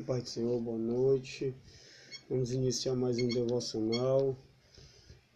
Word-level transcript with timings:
Pai 0.00 0.22
do 0.22 0.28
Senhor, 0.28 0.58
boa 0.58 0.78
noite. 0.78 1.54
Vamos 2.28 2.50
iniciar 2.50 2.94
mais 2.94 3.18
um 3.18 3.28
devocional, 3.28 4.34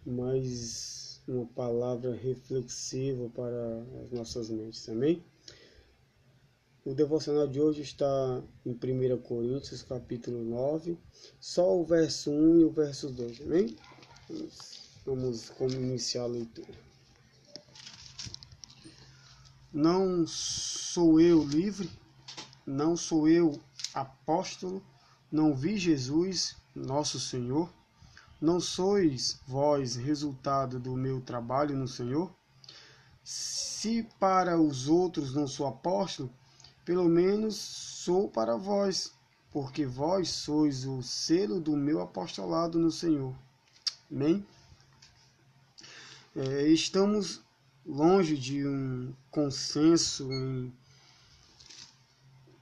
mais 0.04 1.20
uma 1.28 1.44
palavra 1.44 2.14
reflexiva 2.16 3.28
para 3.28 3.84
as 4.02 4.10
nossas 4.10 4.48
mentes, 4.48 4.88
amém? 4.88 5.22
O 6.86 6.94
devocional 6.94 7.46
de 7.46 7.60
hoje 7.60 7.82
está 7.82 8.42
em 8.64 8.72
1 8.72 9.18
Coríntios, 9.18 9.82
capítulo 9.82 10.42
9, 10.42 10.96
só 11.38 11.78
o 11.78 11.84
verso 11.84 12.30
1 12.30 12.60
e 12.60 12.64
o 12.64 12.70
verso 12.70 13.10
2, 13.10 13.42
amém? 13.42 13.76
Vamos, 15.04 15.52
vamos 15.58 15.74
iniciar 15.74 16.22
a 16.22 16.28
leitura. 16.28 16.78
Não 19.70 20.26
sou 20.26 21.20
eu 21.20 21.44
livre, 21.44 21.90
não 22.66 22.96
sou 22.96 23.28
eu 23.28 23.60
apóstolo, 23.96 24.84
não 25.32 25.54
vi 25.54 25.78
Jesus, 25.78 26.56
nosso 26.74 27.18
Senhor? 27.18 27.72
Não 28.38 28.60
sois 28.60 29.40
vós 29.46 29.96
resultado 29.96 30.78
do 30.78 30.94
meu 30.94 31.22
trabalho 31.22 31.74
no 31.74 31.88
Senhor? 31.88 32.30
Se 33.24 34.02
para 34.20 34.60
os 34.60 34.88
outros 34.88 35.34
não 35.34 35.48
sou 35.48 35.66
apóstolo, 35.66 36.30
pelo 36.84 37.08
menos 37.08 37.56
sou 37.56 38.28
para 38.28 38.56
vós, 38.56 39.12
porque 39.50 39.86
vós 39.86 40.28
sois 40.28 40.84
o 40.84 41.02
selo 41.02 41.58
do 41.58 41.74
meu 41.74 42.02
apostolado 42.02 42.78
no 42.78 42.90
Senhor. 42.90 43.34
Amém? 44.10 44.46
É, 46.36 46.68
estamos 46.68 47.40
longe 47.86 48.36
de 48.36 48.66
um 48.66 49.14
consenso 49.30 50.30
em 50.30 50.72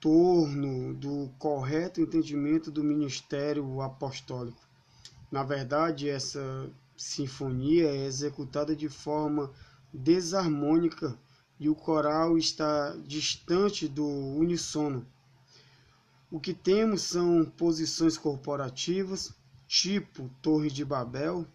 torno 0.05 0.93
do 0.93 1.31
correto 1.39 1.99
entendimento 1.99 2.71
do 2.71 2.85
ministério 2.85 3.81
apostólico. 3.81 4.61
Na 5.33 5.43
verdade, 5.43 6.11
essa 6.11 6.71
sinfonia 6.95 7.89
é 7.89 8.05
executada 8.05 8.77
de 8.77 8.91
forma 8.91 9.51
desarmônica 9.91 11.19
e 11.59 11.71
o 11.71 11.75
coral 11.75 12.37
está 12.37 12.95
distante 13.07 13.89
do 13.89 14.07
uníssono. 14.07 15.07
O 16.31 16.39
que 16.39 16.53
temos 16.53 17.01
são 17.01 17.43
posições 17.57 18.19
corporativas, 18.19 19.33
tipo 19.67 20.31
Torre 20.43 20.71
de 20.71 20.85
Babel, 20.85 21.47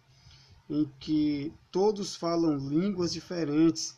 em 0.68 0.90
que 0.98 1.54
todos 1.70 2.16
falam 2.16 2.56
línguas 2.56 3.12
diferentes. 3.12 3.96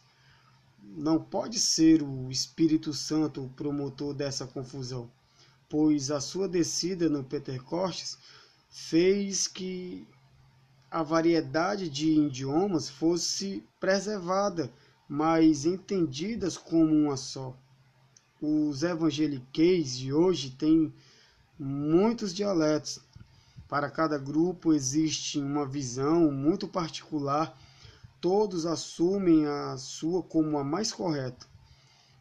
Não 0.82 1.22
pode 1.22 1.58
ser 1.58 2.02
o 2.02 2.30
Espírito 2.30 2.92
Santo 2.92 3.44
o 3.44 3.48
promotor 3.50 4.12
dessa 4.12 4.46
confusão, 4.46 5.10
pois 5.68 6.10
a 6.10 6.20
sua 6.20 6.48
descida 6.48 7.08
no 7.08 7.22
Pentecostes 7.22 8.18
fez 8.68 9.46
que 9.46 10.06
a 10.90 11.02
variedade 11.02 11.88
de 11.88 12.10
idiomas 12.10 12.90
fosse 12.90 13.64
preservada, 13.80 14.70
mas 15.08 15.64
entendidas 15.64 16.58
como 16.58 16.94
uma 16.94 17.16
só. 17.16 17.56
Os 18.40 18.82
evangeliqueis 18.82 19.96
de 19.96 20.12
hoje 20.12 20.50
têm 20.50 20.92
muitos 21.58 22.34
dialetos, 22.34 23.00
para 23.68 23.90
cada 23.90 24.18
grupo 24.18 24.74
existe 24.74 25.38
uma 25.38 25.64
visão 25.64 26.30
muito 26.30 26.68
particular, 26.68 27.56
todos 28.22 28.66
assumem 28.66 29.46
a 29.46 29.76
sua 29.76 30.22
como 30.22 30.56
a 30.56 30.62
mais 30.62 30.92
correta, 30.92 31.44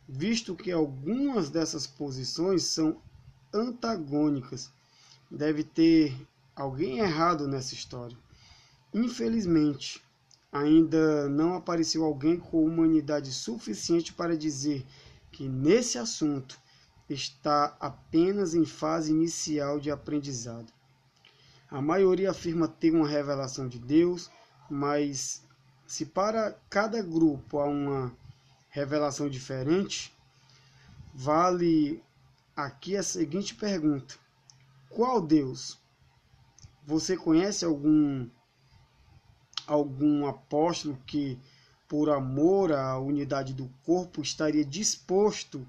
visto 0.10 0.56
que 0.56 0.72
algumas 0.72 1.52
dessas 1.52 1.86
posições 1.86 2.64
são 2.64 3.00
antagônicas. 3.54 4.72
Deve 5.30 5.64
ter 5.64 6.18
alguém 6.56 6.98
errado 6.98 7.48
nessa 7.48 7.76
história. 7.76 8.18
Infelizmente, 8.92 10.04
ainda 10.52 11.30
não 11.30 11.54
apareceu 11.54 12.04
alguém 12.04 12.36
com 12.36 12.66
humanidade 12.66 13.32
suficiente 13.32 14.12
para 14.12 14.36
dizer 14.36 14.84
que 15.32 15.48
nesse 15.48 16.00
assunto 16.00 16.60
está 17.08 17.78
apenas 17.80 18.56
em 18.56 18.66
fase 18.66 19.12
inicial 19.12 19.80
de 19.80 19.92
aprendizado. 19.92 20.74
A 21.70 21.80
maioria 21.80 22.32
afirma 22.32 22.68
ter 22.68 22.92
uma 22.92 23.08
revelação 23.08 23.68
de 23.68 23.78
Deus, 23.78 24.32
mas 24.68 25.44
se 25.92 26.06
para 26.06 26.58
cada 26.70 27.02
grupo 27.02 27.60
há 27.60 27.66
uma 27.66 28.16
revelação 28.70 29.30
diferente, 29.30 30.16
vale 31.14 32.02
aqui 32.56 32.96
a 32.96 33.04
seguinte 33.04 33.54
pergunta: 33.56 34.16
Qual 34.90 35.20
Deus? 35.20 35.78
Você 36.88 37.18
conhece 37.18 37.66
algum 37.66 38.30
algum 39.68 40.26
apóstolo 40.26 40.98
que 41.06 41.38
por 41.90 42.10
amor 42.10 42.72
à 42.72 42.98
unidade 42.98 43.54
do 43.54 43.70
corpo 43.84 44.22
estaria 44.22 44.64
disposto 44.64 45.68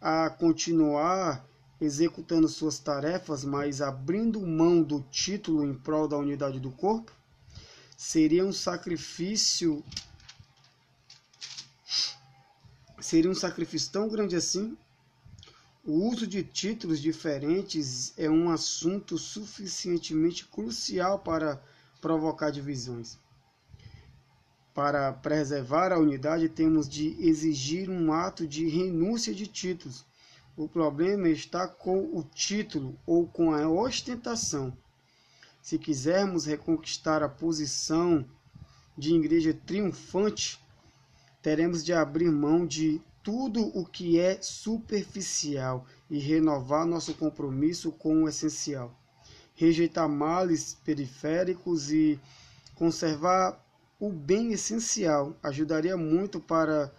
a 0.00 0.30
continuar 0.30 1.44
executando 1.78 2.48
suas 2.48 2.78
tarefas, 2.78 3.44
mas 3.44 3.82
abrindo 3.82 4.40
mão 4.40 4.82
do 4.82 5.02
título 5.10 5.62
em 5.62 5.74
prol 5.74 6.08
da 6.08 6.16
unidade 6.16 6.58
do 6.58 6.70
corpo? 6.70 7.12
Seria 8.00 8.46
um 8.46 8.52
sacrifício 8.52 9.84
seria 13.00 13.28
um 13.28 13.34
sacrifício 13.34 13.90
tão 13.90 14.08
grande 14.08 14.36
assim? 14.36 14.78
O 15.84 16.06
uso 16.08 16.24
de 16.24 16.44
títulos 16.44 17.00
diferentes 17.00 18.16
é 18.16 18.30
um 18.30 18.50
assunto 18.50 19.18
suficientemente 19.18 20.46
crucial 20.46 21.18
para 21.18 21.60
provocar 22.00 22.50
divisões. 22.50 23.18
Para 24.72 25.12
preservar 25.12 25.92
a 25.92 25.98
unidade, 25.98 26.48
temos 26.48 26.88
de 26.88 27.16
exigir 27.18 27.90
um 27.90 28.12
ato 28.12 28.46
de 28.46 28.68
renúncia 28.68 29.34
de 29.34 29.48
títulos, 29.48 30.06
o 30.56 30.68
problema 30.68 31.28
está 31.28 31.66
com 31.66 32.16
o 32.16 32.22
título 32.22 32.96
ou 33.04 33.26
com 33.26 33.52
a 33.52 33.68
ostentação. 33.68 34.72
Se 35.60 35.78
quisermos 35.78 36.46
reconquistar 36.46 37.22
a 37.22 37.28
posição 37.28 38.24
de 38.96 39.14
igreja 39.14 39.52
triunfante, 39.52 40.58
teremos 41.42 41.84
de 41.84 41.92
abrir 41.92 42.30
mão 42.30 42.66
de 42.66 43.00
tudo 43.22 43.66
o 43.78 43.84
que 43.84 44.18
é 44.18 44.40
superficial 44.40 45.84
e 46.08 46.18
renovar 46.18 46.86
nosso 46.86 47.14
compromisso 47.14 47.92
com 47.92 48.24
o 48.24 48.28
essencial. 48.28 48.98
Rejeitar 49.54 50.08
males 50.08 50.78
periféricos 50.84 51.90
e 51.90 52.18
conservar 52.74 53.62
o 54.00 54.10
bem 54.12 54.52
essencial 54.52 55.36
ajudaria 55.42 55.96
muito 55.96 56.40
para 56.40 56.92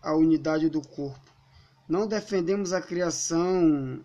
a 0.00 0.14
unidade 0.14 0.68
do 0.68 0.80
corpo. 0.80 1.32
Não 1.88 2.06
defendemos 2.06 2.72
a 2.72 2.82
criação 2.82 4.04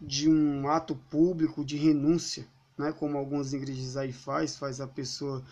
de 0.00 0.28
um 0.28 0.68
ato 0.68 0.94
público 0.94 1.64
de 1.64 1.76
renúncia, 1.76 2.46
né? 2.78 2.92
como 2.92 3.16
algumas 3.16 3.52
igrejas 3.52 3.96
aí 3.96 4.12
faz, 4.12 4.56
faz 4.56 4.80
a 4.80 4.86
pessoa 4.86 5.42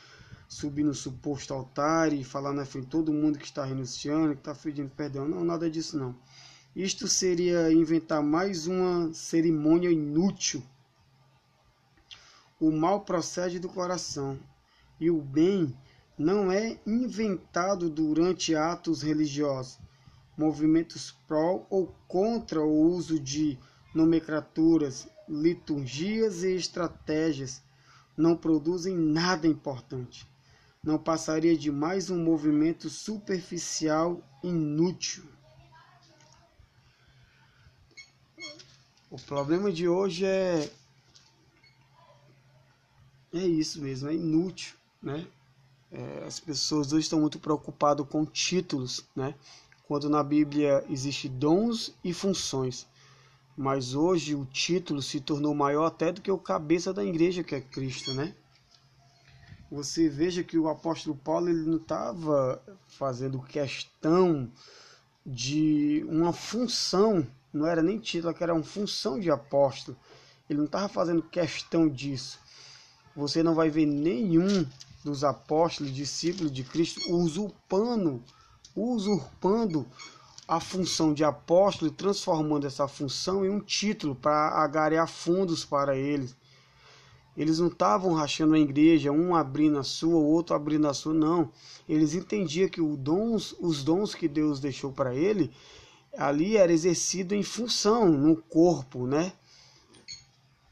subir 0.49 0.85
no 0.85 0.95
suposto 0.95 1.55
altar 1.55 2.13
e 2.13 2.23
falar 2.23 2.53
na 2.53 2.65
frente 2.65 2.89
todo 2.89 3.13
mundo 3.13 3.39
que 3.39 3.45
está 3.45 3.65
renunciando, 3.65 4.35
que 4.35 4.41
está 4.41 4.55
pedindo 4.55 4.91
perdão. 4.91 5.27
Não, 5.27 5.45
nada 5.45 5.71
disso 5.71 5.99
não. 5.99 6.15
Isto 6.77 7.09
seria 7.09 7.73
inventar 7.73 8.23
mais 8.23 8.67
uma 8.67 9.13
cerimônia 9.13 9.91
inútil. 9.91 10.63
O 12.61 12.71
mal 12.71 13.01
procede 13.01 13.59
do 13.59 13.69
coração 13.69 14.39
e 15.01 15.11
o 15.11 15.21
bem 15.21 15.77
não 16.17 16.51
é 16.51 16.79
inventado 16.87 17.91
durante 17.91 18.55
atos 18.55 19.03
religiosos 19.03 19.79
movimentos 20.37 21.13
pró 21.27 21.65
ou 21.71 21.95
contra 22.09 22.61
o 22.61 22.81
uso 22.81 23.19
de 23.19 23.59
nomenclaturas, 23.95 25.09
liturgias 25.29 26.43
e 26.43 26.55
estratégias 26.55 27.63
não 28.17 28.37
produzem 28.37 28.97
nada 28.97 29.47
importante. 29.47 30.29
Não 30.83 30.99
passaria 30.99 31.57
de 31.57 31.71
mais 31.71 32.11
um 32.11 32.23
movimento 32.23 32.91
superficial 32.91 34.21
inútil. 34.43 35.25
O 39.11 39.17
problema 39.17 39.73
de 39.73 39.89
hoje 39.89 40.27
é 40.27 40.71
é 43.33 43.47
isso 43.47 43.81
mesmo, 43.81 44.09
é 44.09 44.15
inútil, 44.15 44.77
né? 45.03 45.27
É, 45.91 46.25
as 46.27 46.39
pessoas 46.39 46.93
hoje 46.93 47.05
estão 47.05 47.21
muito 47.21 47.39
preocupadas 47.39 48.07
com 48.09 48.25
títulos, 48.25 49.05
né? 49.15 49.35
quando 49.87 50.09
na 50.09 50.23
Bíblia 50.23 50.85
existe 50.89 51.29
dons 51.29 51.95
e 52.03 52.13
funções. 52.13 52.87
Mas 53.57 53.95
hoje 53.95 54.35
o 54.35 54.45
título 54.45 55.01
se 55.01 55.21
tornou 55.21 55.55
maior 55.55 55.87
até 55.87 56.11
do 56.11 56.21
que 56.21 56.31
o 56.31 56.39
cabeça 56.39 56.93
da 56.93 57.05
igreja, 57.05 57.45
que 57.45 57.55
é 57.55 57.61
Cristo, 57.61 58.13
né? 58.13 58.35
Você 59.71 60.09
veja 60.09 60.43
que 60.43 60.59
o 60.59 60.69
apóstolo 60.69 61.17
Paulo 61.17 61.49
ele 61.49 61.65
não 61.65 61.79
estava 61.79 62.63
fazendo 62.87 63.41
questão 63.41 64.51
de 65.25 66.05
uma 66.09 66.33
função 66.33 67.27
não 67.55 67.69
era 67.69 67.83
nem 67.83 67.99
título, 68.01 68.35
era 68.41 68.53
uma 68.53 68.65
função 68.65 69.19
de 69.19 69.31
apóstolo. 69.31 69.97
Ele 70.51 70.59
não 70.59 70.67
estava 70.67 70.89
fazendo 70.89 71.23
questão 71.23 71.89
disso. 71.89 72.41
Você 73.15 73.43
não 73.45 73.55
vai 73.55 73.71
ver 73.71 73.87
nenhum 73.87 74.67
dos 75.05 75.23
apóstolos, 75.23 75.95
discípulos 75.95 76.51
de 76.51 76.65
Cristo, 76.65 77.01
usurpando, 77.07 78.23
usurpando 78.75 79.87
a 80.47 80.61
função 80.61 81.15
de 81.15 81.25
apóstolo 81.25 81.91
e 81.91 81.95
transformando 81.95 82.67
essa 82.67 82.87
função 82.87 83.45
em 83.45 83.49
um 83.49 83.61
título 83.61 84.15
para 84.15 84.49
agarear 84.63 85.09
fundos 85.09 85.65
para 85.65 85.97
eles. 85.97 86.37
Eles 87.37 87.59
não 87.59 87.67
estavam 87.67 88.13
rachando 88.13 88.55
a 88.55 88.59
igreja, 88.59 89.11
um 89.11 89.35
abrindo 89.35 89.79
a 89.79 89.83
sua, 89.83 90.17
o 90.17 90.25
outro 90.25 90.55
abrindo 90.55 90.87
a 90.87 90.95
sua, 90.95 91.13
não. 91.13 91.51
Eles 91.89 92.15
entendiam 92.15 92.69
que 92.69 92.81
dons, 92.97 93.57
os 93.59 93.83
dons 93.83 94.15
que 94.15 94.29
Deus 94.29 94.61
deixou 94.61 94.93
para 94.93 95.15
ele, 95.15 95.51
ali 96.17 96.57
era 96.57 96.73
exercido 96.73 97.35
em 97.35 97.43
função, 97.43 98.09
no 98.09 98.37
corpo, 98.37 99.07
né? 99.07 99.33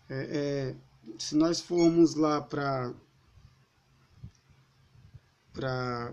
É, 0.08 0.14
é, 0.14 0.74
se 1.18 1.34
nós 1.34 1.60
formos 1.60 2.14
lá 2.14 2.40
para 2.40 2.92
para 5.52 6.12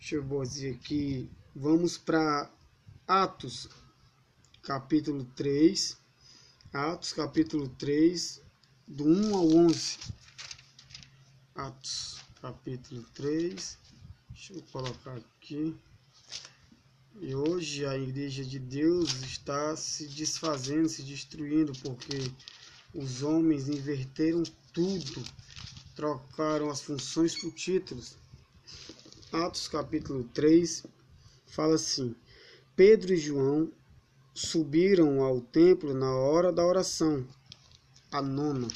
deixa 0.00 0.16
eu 0.16 0.42
dizer 0.42 0.74
aqui, 0.76 1.30
vamos 1.54 1.98
para 1.98 2.50
Atos, 3.06 3.68
capítulo 4.62 5.24
3, 5.36 5.96
Atos 6.72 7.12
capítulo 7.12 7.68
3, 7.68 8.40
do 8.88 9.04
1 9.04 9.36
ao 9.36 9.46
11. 9.66 9.98
Atos 11.54 12.18
capítulo 12.40 13.04
3. 13.14 13.78
Deixa 14.30 14.54
eu 14.54 14.62
colocar 14.72 15.16
aqui. 15.16 15.76
E 17.20 17.34
hoje 17.34 17.84
a 17.84 17.96
igreja 17.98 18.42
de 18.42 18.58
Deus 18.58 19.12
está 19.22 19.76
se 19.76 20.06
desfazendo, 20.06 20.88
se 20.88 21.02
destruindo, 21.02 21.72
porque 21.82 22.32
os 22.94 23.22
homens 23.22 23.68
inverteram 23.68 24.42
tudo, 24.72 25.22
trocaram 25.94 26.70
as 26.70 26.80
funções 26.80 27.38
por 27.38 27.52
títulos. 27.52 28.16
Atos 29.32 29.68
capítulo 29.68 30.24
3 30.34 30.84
fala 31.46 31.76
assim: 31.76 32.16
Pedro 32.74 33.14
e 33.14 33.16
João 33.16 33.70
subiram 34.34 35.22
ao 35.22 35.40
templo 35.40 35.94
na 35.94 36.12
hora 36.12 36.52
da 36.52 36.66
oração, 36.66 37.24
a 38.10 38.20
nona. 38.20 38.66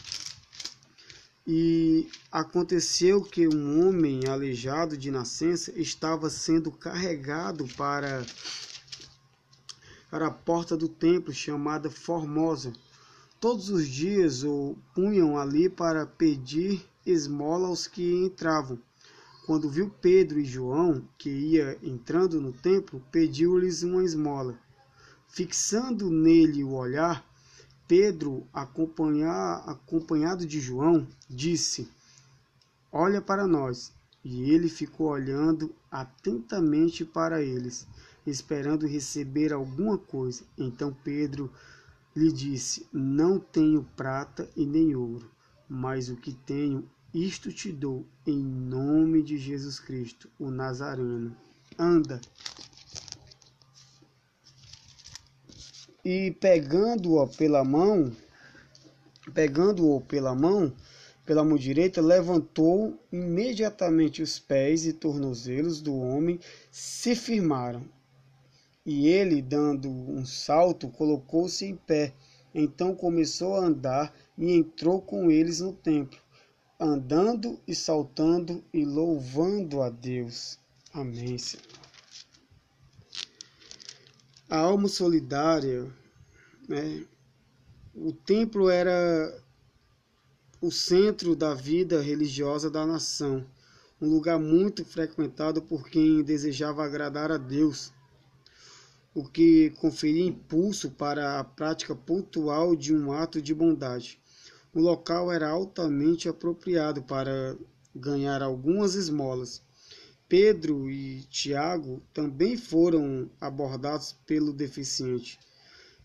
E 1.44 2.08
aconteceu 2.30 3.20
que 3.20 3.48
um 3.48 3.84
homem 3.84 4.28
aleijado 4.28 4.96
de 4.96 5.10
nascença 5.10 5.72
estava 5.76 6.30
sendo 6.30 6.70
carregado 6.70 7.66
para, 7.76 8.24
para 10.08 10.28
a 10.28 10.30
porta 10.30 10.76
do 10.76 10.88
templo 10.88 11.34
chamada 11.34 11.90
Formosa. 11.90 12.72
Todos 13.40 13.70
os 13.70 13.88
dias 13.88 14.44
o 14.44 14.76
punham 14.94 15.36
ali 15.36 15.68
para 15.68 16.06
pedir 16.06 16.88
esmola 17.04 17.66
aos 17.66 17.88
que 17.88 18.08
entravam. 18.24 18.78
Quando 19.46 19.68
viu 19.68 19.90
Pedro 20.00 20.40
e 20.40 20.44
João, 20.44 21.06
que 21.18 21.28
ia 21.28 21.78
entrando 21.82 22.40
no 22.40 22.50
templo, 22.50 23.02
pediu-lhes 23.12 23.82
uma 23.82 24.02
esmola. 24.02 24.58
Fixando 25.28 26.08
nele 26.08 26.64
o 26.64 26.72
olhar, 26.72 27.22
Pedro, 27.86 28.46
acompanhado 28.54 30.46
de 30.46 30.58
João, 30.58 31.06
disse: 31.28 31.86
Olha 32.90 33.20
para 33.20 33.46
nós. 33.46 33.92
E 34.24 34.50
ele 34.50 34.70
ficou 34.70 35.08
olhando 35.08 35.74
atentamente 35.90 37.04
para 37.04 37.42
eles, 37.42 37.86
esperando 38.26 38.86
receber 38.86 39.52
alguma 39.52 39.98
coisa. 39.98 40.42
Então 40.56 40.96
Pedro 41.04 41.52
lhe 42.16 42.32
disse: 42.32 42.86
Não 42.90 43.38
tenho 43.38 43.86
prata 43.94 44.48
e 44.56 44.64
nem 44.64 44.96
ouro, 44.96 45.30
mas 45.68 46.08
o 46.08 46.16
que 46.16 46.32
tenho, 46.32 46.88
isto 47.14 47.52
te 47.52 47.72
dou, 47.72 48.04
em 48.26 48.42
nome 48.42 49.22
de 49.22 49.38
Jesus 49.38 49.78
Cristo, 49.78 50.28
o 50.38 50.50
Nazareno. 50.50 51.36
Anda. 51.78 52.20
e 56.04 56.32
pegando-o 56.32 57.26
pela 57.26 57.64
mão, 57.64 58.12
pegando-o 59.32 60.02
pela 60.02 60.34
mão, 60.34 60.70
pela 61.24 61.42
mão 61.42 61.56
direita, 61.56 62.02
levantou 62.02 63.00
imediatamente 63.10 64.22
os 64.22 64.38
pés 64.38 64.84
e 64.84 64.92
tornozelos 64.92 65.80
do 65.80 65.96
homem 65.96 66.38
se 66.70 67.16
firmaram. 67.16 67.82
E 68.84 69.08
ele, 69.08 69.40
dando 69.40 69.88
um 69.88 70.26
salto, 70.26 70.88
colocou-se 70.88 71.64
em 71.64 71.74
pé. 71.74 72.12
Então 72.54 72.94
começou 72.94 73.56
a 73.56 73.64
andar 73.64 74.14
e 74.36 74.52
entrou 74.52 75.00
com 75.00 75.30
eles 75.30 75.60
no 75.60 75.72
templo, 75.72 76.18
andando 76.84 77.58
e 77.66 77.74
saltando 77.74 78.62
e 78.72 78.84
louvando 78.84 79.80
a 79.80 79.88
Deus. 79.88 80.58
Amém, 80.92 81.38
Senhor. 81.38 81.64
A 84.50 84.58
alma 84.58 84.86
solidária, 84.86 85.90
né? 86.68 87.06
o 87.94 88.12
templo 88.12 88.68
era 88.68 89.42
o 90.60 90.70
centro 90.70 91.34
da 91.34 91.54
vida 91.54 92.02
religiosa 92.02 92.70
da 92.70 92.86
nação, 92.86 93.46
um 94.00 94.08
lugar 94.08 94.38
muito 94.38 94.84
frequentado 94.84 95.62
por 95.62 95.88
quem 95.88 96.22
desejava 96.22 96.84
agradar 96.84 97.32
a 97.32 97.38
Deus, 97.38 97.92
o 99.14 99.24
que 99.24 99.70
conferia 99.78 100.26
impulso 100.26 100.90
para 100.90 101.40
a 101.40 101.44
prática 101.44 101.94
pontual 101.94 102.76
de 102.76 102.94
um 102.94 103.12
ato 103.12 103.40
de 103.40 103.54
bondade. 103.54 104.20
O 104.74 104.80
local 104.80 105.32
era 105.32 105.48
altamente 105.48 106.28
apropriado 106.28 107.02
para 107.02 107.56
ganhar 107.94 108.42
algumas 108.42 108.94
esmolas 108.94 109.62
Pedro 110.28 110.90
e 110.90 111.22
Tiago 111.30 112.02
também 112.12 112.56
foram 112.56 113.30
abordados 113.40 114.16
pelo 114.26 114.52
deficiente 114.52 115.38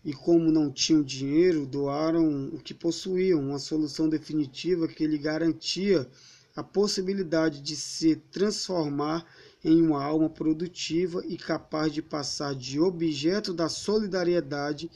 e, 0.04 0.12
como 0.12 0.52
não 0.52 0.70
tinham 0.70 1.02
dinheiro, 1.02 1.66
doaram 1.66 2.46
o 2.48 2.58
que 2.60 2.72
possuíam, 2.72 3.40
uma 3.40 3.58
solução 3.58 4.08
definitiva 4.08 4.86
que 4.86 5.06
lhe 5.06 5.18
garantia 5.18 6.08
a 6.54 6.62
possibilidade 6.62 7.60
de 7.60 7.74
se 7.74 8.16
transformar 8.30 9.26
em 9.64 9.82
uma 9.82 10.00
alma 10.00 10.30
produtiva 10.30 11.24
e 11.26 11.36
capaz 11.36 11.92
de 11.92 12.02
passar 12.02 12.54
de 12.54 12.78
objeto 12.78 13.52
da 13.52 13.68
solidariedade 13.68 14.90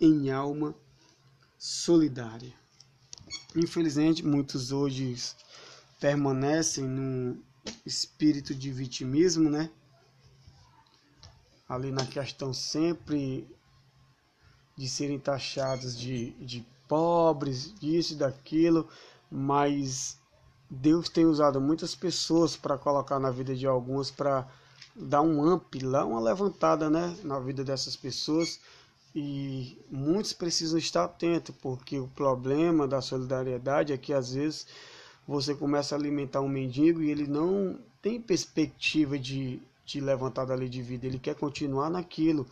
em 0.00 0.30
alma 0.30 0.74
solidária. 1.58 2.59
Infelizmente, 3.54 4.24
muitos 4.24 4.70
hoje 4.70 5.16
permanecem 5.98 6.84
no 6.84 7.42
espírito 7.84 8.54
de 8.54 8.70
vitimismo, 8.70 9.50
né? 9.50 9.70
Ali 11.68 11.90
na 11.90 12.06
questão 12.06 12.52
sempre 12.52 13.46
de 14.76 14.88
serem 14.88 15.18
taxados 15.18 15.98
de, 15.98 16.30
de 16.32 16.64
pobres, 16.88 17.74
disso 17.78 18.14
e 18.14 18.16
daquilo, 18.16 18.88
mas 19.30 20.18
Deus 20.68 21.08
tem 21.08 21.26
usado 21.26 21.60
muitas 21.60 21.94
pessoas 21.94 22.56
para 22.56 22.78
colocar 22.78 23.18
na 23.18 23.30
vida 23.30 23.54
de 23.54 23.66
alguns 23.66 24.10
para 24.10 24.48
dar 24.94 25.22
um 25.22 25.52
up 25.52 25.78
uma 25.84 26.20
levantada, 26.20 26.88
né, 26.88 27.16
na 27.22 27.38
vida 27.38 27.64
dessas 27.64 27.96
pessoas. 27.96 28.60
E 29.14 29.76
muitos 29.90 30.32
precisam 30.32 30.78
estar 30.78 31.04
atentos, 31.04 31.54
porque 31.60 31.98
o 31.98 32.08
problema 32.08 32.86
da 32.86 33.00
solidariedade 33.00 33.92
é 33.92 33.98
que 33.98 34.12
às 34.12 34.34
vezes 34.34 34.66
você 35.26 35.54
começa 35.54 35.94
a 35.94 35.98
alimentar 35.98 36.40
um 36.40 36.48
mendigo 36.48 37.02
e 37.02 37.10
ele 37.10 37.26
não 37.26 37.78
tem 38.00 38.20
perspectiva 38.20 39.18
de, 39.18 39.60
de 39.84 40.00
levantar 40.00 40.44
dali 40.44 40.68
de 40.68 40.80
vida, 40.80 41.06
ele 41.06 41.18
quer 41.18 41.34
continuar 41.34 41.90
naquilo. 41.90 42.46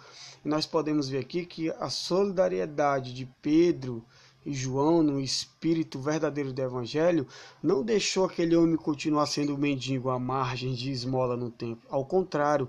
E 0.45 0.49
nós 0.49 0.67
podemos 0.67 1.09
ver 1.09 1.19
aqui 1.19 1.47
que 1.47 1.71
a 1.71 1.89
solidariedade 1.89 3.15
de 3.15 3.27
Pedro 3.41 4.05
e 4.45 4.53
João 4.53 5.03
no 5.03 5.21
espírito 5.21 5.99
verdadeiro 5.99 6.53
do 6.53 6.63
evangelho 6.63 7.27
não 7.63 7.83
deixou 7.83 8.25
aquele 8.25 8.57
homem 8.57 8.77
continuar 8.77 9.27
sendo 9.27 9.59
mendigo 9.59 10.11
à 10.11 10.19
margem 10.19 10.73
de 10.73 10.91
esmola 10.91 11.37
no 11.37 11.51
tempo. 11.51 11.87
Ao 11.91 12.05
contrário, 12.05 12.69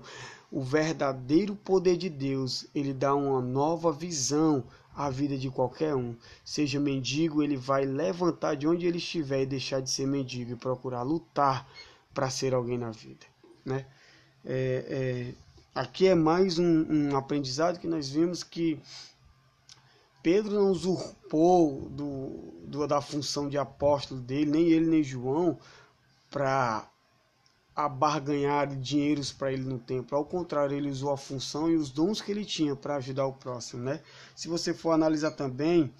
o 0.50 0.60
verdadeiro 0.60 1.54
poder 1.54 1.96
de 1.96 2.08
Deus, 2.08 2.66
ele 2.74 2.92
dá 2.92 3.14
uma 3.14 3.40
nova 3.40 3.92
visão 3.92 4.64
a 4.94 5.08
vida 5.08 5.38
de 5.38 5.48
qualquer 5.50 5.94
um. 5.94 6.16
Seja 6.44 6.80
mendigo, 6.80 7.42
ele 7.42 7.56
vai 7.56 7.84
levantar 7.84 8.56
de 8.56 8.66
onde 8.66 8.86
ele 8.86 8.98
estiver 8.98 9.42
e 9.42 9.46
deixar 9.46 9.80
de 9.80 9.90
ser 9.90 10.06
mendigo 10.06 10.52
e 10.52 10.56
procurar 10.56 11.02
lutar 11.02 11.66
para 12.12 12.28
ser 12.28 12.52
alguém 12.52 12.76
na 12.76 12.90
vida. 12.90 13.24
Né? 13.64 13.86
É, 14.44 15.32
é, 15.34 15.34
aqui 15.74 16.06
é 16.06 16.14
mais 16.14 16.58
um, 16.58 16.64
um, 16.64 17.16
aprendizado 17.16 17.78
que 17.78 17.86
nós 17.86 18.10
vimos 18.10 18.42
que 18.42 18.80
Pedro 20.22 20.52
não 20.52 20.70
usurpou 20.70 21.88
do, 21.90 22.52
do, 22.66 22.86
da 22.86 23.00
função 23.00 23.48
de 23.48 23.56
apóstolo 23.56 24.20
dele, 24.20 24.50
nem 24.50 24.68
ele 24.68 24.86
nem 24.86 25.02
João, 25.02 25.58
para 26.30 26.86
a 27.84 27.88
barganhar 27.88 28.66
dinheiros 28.76 29.32
para 29.32 29.52
ele 29.52 29.64
no 29.64 29.78
templo. 29.78 30.16
Ao 30.16 30.24
contrário, 30.24 30.76
ele 30.76 30.90
usou 30.90 31.10
a 31.10 31.16
função 31.16 31.70
e 31.70 31.76
os 31.76 31.90
dons 31.90 32.20
que 32.20 32.30
ele 32.30 32.44
tinha 32.44 32.74
para 32.76 32.96
ajudar 32.96 33.26
o 33.26 33.32
próximo, 33.32 33.82
né? 33.82 34.00
Se 34.34 34.48
você 34.48 34.72
for 34.72 34.92
analisar 34.92 35.32
também 35.32 35.92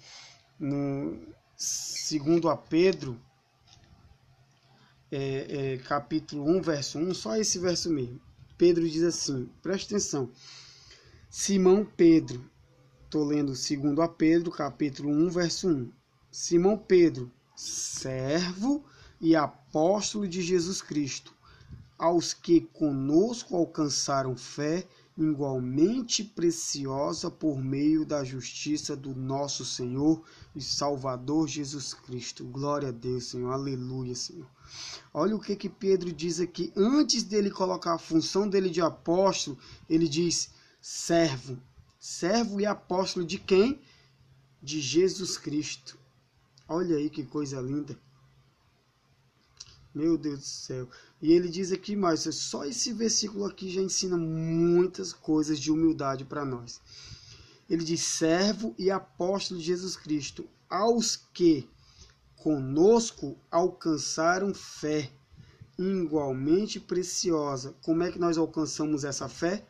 no 0.59 1.17
segundo 1.55 2.49
a 2.49 2.57
Pedro, 2.57 3.19
é, 5.11 5.73
é, 5.73 5.77
capítulo 5.79 6.49
1, 6.49 6.61
verso 6.61 6.97
1, 6.99 7.13
só 7.13 7.35
esse 7.35 7.59
verso 7.59 7.89
mesmo. 7.89 8.21
Pedro 8.57 8.87
diz 8.87 9.03
assim, 9.03 9.49
preste 9.61 9.87
atenção. 9.87 10.29
Simão 11.29 11.85
Pedro, 11.85 12.49
estou 13.05 13.23
lendo 13.23 13.55
segundo 13.55 14.01
a 14.01 14.07
Pedro, 14.07 14.51
capítulo 14.51 15.09
1, 15.09 15.29
verso 15.29 15.67
1. 15.69 15.91
Simão 16.31 16.77
Pedro, 16.77 17.31
servo 17.55 18.85
e 19.19 19.35
apóstolo 19.35 20.27
de 20.27 20.41
Jesus 20.41 20.81
Cristo, 20.81 21.33
aos 22.01 22.33
que 22.33 22.61
conosco 22.61 23.55
alcançaram 23.55 24.35
fé 24.35 24.87
igualmente 25.15 26.23
preciosa 26.23 27.29
por 27.29 27.61
meio 27.61 28.03
da 28.03 28.23
justiça 28.23 28.95
do 28.95 29.13
nosso 29.13 29.63
Senhor 29.63 30.19
e 30.55 30.61
Salvador 30.61 31.47
Jesus 31.47 31.93
Cristo. 31.93 32.43
Glória 32.43 32.89
a 32.89 32.91
Deus, 32.91 33.25
Senhor. 33.25 33.51
Aleluia, 33.51 34.15
Senhor. 34.15 34.49
Olha 35.13 35.35
o 35.35 35.39
que 35.39 35.55
que 35.55 35.69
Pedro 35.69 36.11
diz 36.11 36.39
aqui. 36.39 36.73
Antes 36.75 37.21
dele 37.21 37.51
colocar 37.51 37.93
a 37.93 37.99
função 37.99 38.49
dele 38.49 38.71
de 38.71 38.81
apóstolo, 38.81 39.55
ele 39.87 40.07
diz 40.07 40.49
servo. 40.81 41.55
Servo 41.99 42.59
e 42.59 42.65
apóstolo 42.65 43.23
de 43.23 43.37
quem? 43.37 43.79
De 44.59 44.81
Jesus 44.81 45.37
Cristo. 45.37 45.99
Olha 46.67 46.95
aí 46.95 47.11
que 47.11 47.23
coisa 47.23 47.61
linda. 47.61 47.95
Meu 49.93 50.17
Deus 50.17 50.39
do 50.39 50.45
céu. 50.45 50.89
E 51.21 51.33
ele 51.33 51.49
diz 51.49 51.71
aqui 51.71 51.95
mais, 51.95 52.21
só 52.21 52.65
esse 52.65 52.93
versículo 52.93 53.45
aqui 53.45 53.69
já 53.69 53.81
ensina 53.81 54.17
muitas 54.17 55.11
coisas 55.11 55.59
de 55.59 55.71
humildade 55.71 56.23
para 56.23 56.45
nós. 56.45 56.79
Ele 57.69 57.83
diz: 57.83 58.01
servo 58.01 58.73
e 58.77 58.89
apóstolo 58.89 59.59
de 59.59 59.65
Jesus 59.65 59.95
Cristo, 59.95 60.47
aos 60.69 61.17
que 61.33 61.69
conosco 62.37 63.37
alcançaram 63.51 64.53
fé 64.53 65.11
igualmente 65.77 66.79
preciosa. 66.79 67.75
Como 67.81 68.03
é 68.03 68.11
que 68.11 68.19
nós 68.19 68.37
alcançamos 68.37 69.03
essa 69.03 69.27
fé? 69.27 69.65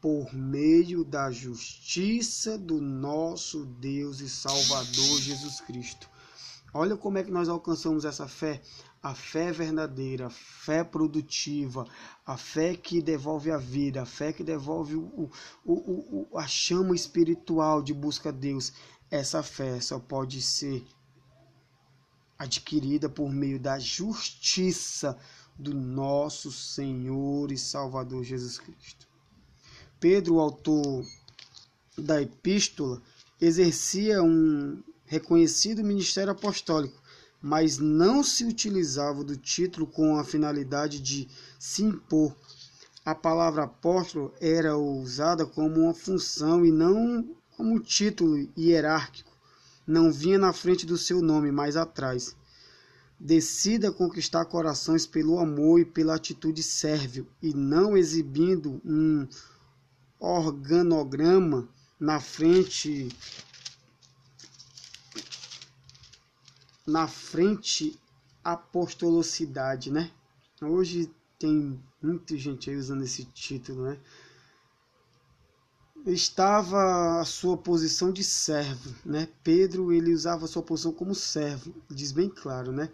Por 0.00 0.32
meio 0.34 1.04
da 1.04 1.30
justiça 1.30 2.56
do 2.56 2.80
nosso 2.80 3.64
Deus 3.64 4.20
e 4.20 4.28
Salvador 4.28 5.20
Jesus 5.20 5.60
Cristo. 5.60 6.08
Olha 6.74 6.96
como 6.96 7.18
é 7.18 7.24
que 7.24 7.30
nós 7.30 7.48
alcançamos 7.48 8.04
essa 8.04 8.28
fé 8.28 8.60
a 9.06 9.14
fé 9.14 9.52
verdadeira, 9.52 10.26
a 10.26 10.30
fé 10.30 10.82
produtiva, 10.82 11.86
a 12.26 12.36
fé 12.36 12.74
que 12.74 13.00
devolve 13.00 13.52
a 13.52 13.56
vida, 13.56 14.02
a 14.02 14.04
fé 14.04 14.32
que 14.32 14.42
devolve 14.42 14.96
o, 14.96 15.30
o, 15.64 16.26
o, 16.32 16.36
a 16.36 16.44
chama 16.48 16.92
espiritual 16.92 17.80
de 17.80 17.94
busca 17.94 18.30
a 18.30 18.32
Deus, 18.32 18.72
essa 19.08 19.44
fé 19.44 19.80
só 19.80 20.00
pode 20.00 20.42
ser 20.42 20.84
adquirida 22.36 23.08
por 23.08 23.30
meio 23.30 23.60
da 23.60 23.78
justiça 23.78 25.16
do 25.56 25.72
nosso 25.72 26.50
Senhor 26.50 27.52
e 27.52 27.56
Salvador 27.56 28.24
Jesus 28.24 28.58
Cristo. 28.58 29.06
Pedro, 30.00 30.40
autor 30.40 31.06
da 31.96 32.20
epístola, 32.20 33.00
exercia 33.40 34.20
um 34.20 34.82
reconhecido 35.06 35.84
ministério 35.84 36.32
apostólico 36.32 37.06
mas 37.40 37.78
não 37.78 38.24
se 38.24 38.44
utilizava 38.44 39.22
do 39.22 39.36
título 39.36 39.86
com 39.86 40.16
a 40.18 40.24
finalidade 40.24 41.00
de 41.00 41.28
se 41.58 41.84
impor. 41.84 42.34
A 43.04 43.14
palavra 43.14 43.64
apóstolo 43.64 44.34
era 44.40 44.76
usada 44.76 45.46
como 45.46 45.82
uma 45.82 45.94
função 45.94 46.66
e 46.66 46.72
não 46.72 47.36
como 47.56 47.78
título 47.78 48.48
hierárquico. 48.58 49.30
Não 49.86 50.10
vinha 50.10 50.38
na 50.38 50.52
frente 50.52 50.84
do 50.84 50.98
seu 50.98 51.22
nome, 51.22 51.52
mas 51.52 51.76
atrás. 51.76 52.34
Decida 53.18 53.92
conquistar 53.92 54.44
corações 54.46 55.06
pelo 55.06 55.38
amor 55.38 55.80
e 55.80 55.84
pela 55.84 56.16
atitude 56.16 56.62
sérvil, 56.62 57.28
e 57.40 57.54
não 57.54 57.96
exibindo 57.96 58.80
um 58.84 59.26
organograma 60.18 61.68
na 61.98 62.20
frente 62.20 63.08
na 66.86 67.08
frente 67.08 67.98
apostolocidade, 68.44 69.90
né? 69.90 70.10
Hoje 70.62 71.10
tem 71.38 71.82
muita 72.00 72.36
gente 72.36 72.70
aí 72.70 72.76
usando 72.76 73.02
esse 73.02 73.24
título, 73.24 73.82
né? 73.82 73.98
Estava 76.06 77.20
a 77.20 77.24
sua 77.24 77.56
posição 77.56 78.12
de 78.12 78.22
servo, 78.22 78.94
né? 79.04 79.28
Pedro 79.42 79.92
ele 79.92 80.14
usava 80.14 80.44
a 80.44 80.48
sua 80.48 80.62
posição 80.62 80.92
como 80.92 81.14
servo, 81.14 81.74
diz 81.90 82.12
bem 82.12 82.28
claro, 82.28 82.70
né? 82.70 82.88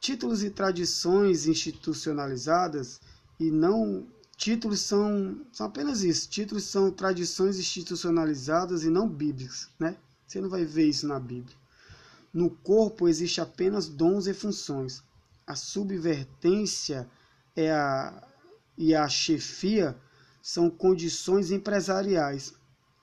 Títulos 0.00 0.42
e 0.42 0.48
tradições 0.48 1.46
institucionalizadas 1.46 3.00
e 3.38 3.50
não 3.50 4.06
títulos 4.36 4.80
são, 4.80 5.40
são 5.52 5.66
apenas 5.66 6.02
isso. 6.02 6.28
Títulos 6.28 6.64
são 6.64 6.90
tradições 6.90 7.58
institucionalizadas 7.58 8.84
e 8.84 8.90
não 8.90 9.08
bíblicas, 9.08 9.68
né? 9.78 9.96
Você 10.26 10.40
não 10.40 10.48
vai 10.48 10.64
ver 10.64 10.88
isso 10.88 11.06
na 11.06 11.20
Bíblia. 11.20 11.56
No 12.36 12.50
corpo 12.50 13.08
existe 13.08 13.40
apenas 13.40 13.88
dons 13.88 14.26
e 14.26 14.34
funções. 14.34 15.02
A 15.46 15.56
subvertência 15.56 17.08
é 17.56 17.72
a, 17.72 18.28
e 18.76 18.94
a 18.94 19.08
chefia 19.08 19.96
são 20.42 20.68
condições 20.68 21.50
empresariais. 21.50 22.52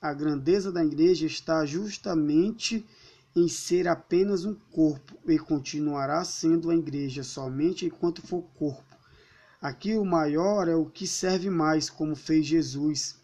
A 0.00 0.14
grandeza 0.14 0.70
da 0.70 0.84
igreja 0.84 1.26
está 1.26 1.66
justamente 1.66 2.86
em 3.34 3.48
ser 3.48 3.88
apenas 3.88 4.44
um 4.44 4.54
corpo 4.54 5.18
e 5.26 5.36
continuará 5.36 6.24
sendo 6.24 6.70
a 6.70 6.76
igreja 6.76 7.24
somente 7.24 7.86
enquanto 7.86 8.22
for 8.22 8.42
corpo. 8.54 8.96
Aqui 9.60 9.96
o 9.96 10.04
maior 10.04 10.68
é 10.68 10.76
o 10.76 10.86
que 10.86 11.08
serve 11.08 11.50
mais, 11.50 11.90
como 11.90 12.14
fez 12.14 12.46
Jesus. 12.46 13.16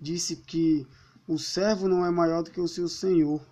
Disse 0.00 0.36
que 0.36 0.86
o 1.26 1.36
servo 1.36 1.88
não 1.88 2.06
é 2.06 2.12
maior 2.12 2.44
do 2.44 2.52
que 2.52 2.60
o 2.60 2.68
seu 2.68 2.88
senhor 2.88 3.44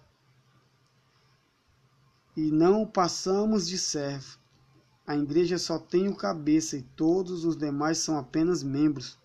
e 2.41 2.51
não 2.51 2.87
passamos 2.87 3.69
de 3.69 3.77
servo. 3.77 4.39
A 5.07 5.15
igreja 5.15 5.59
só 5.59 5.79
tem 5.79 6.09
o 6.09 6.17
cabeça 6.17 6.75
e 6.75 6.83
todos 6.97 7.45
os 7.45 7.55
demais 7.55 7.99
são 7.99 8.17
apenas 8.17 8.63
membros. 8.63 9.19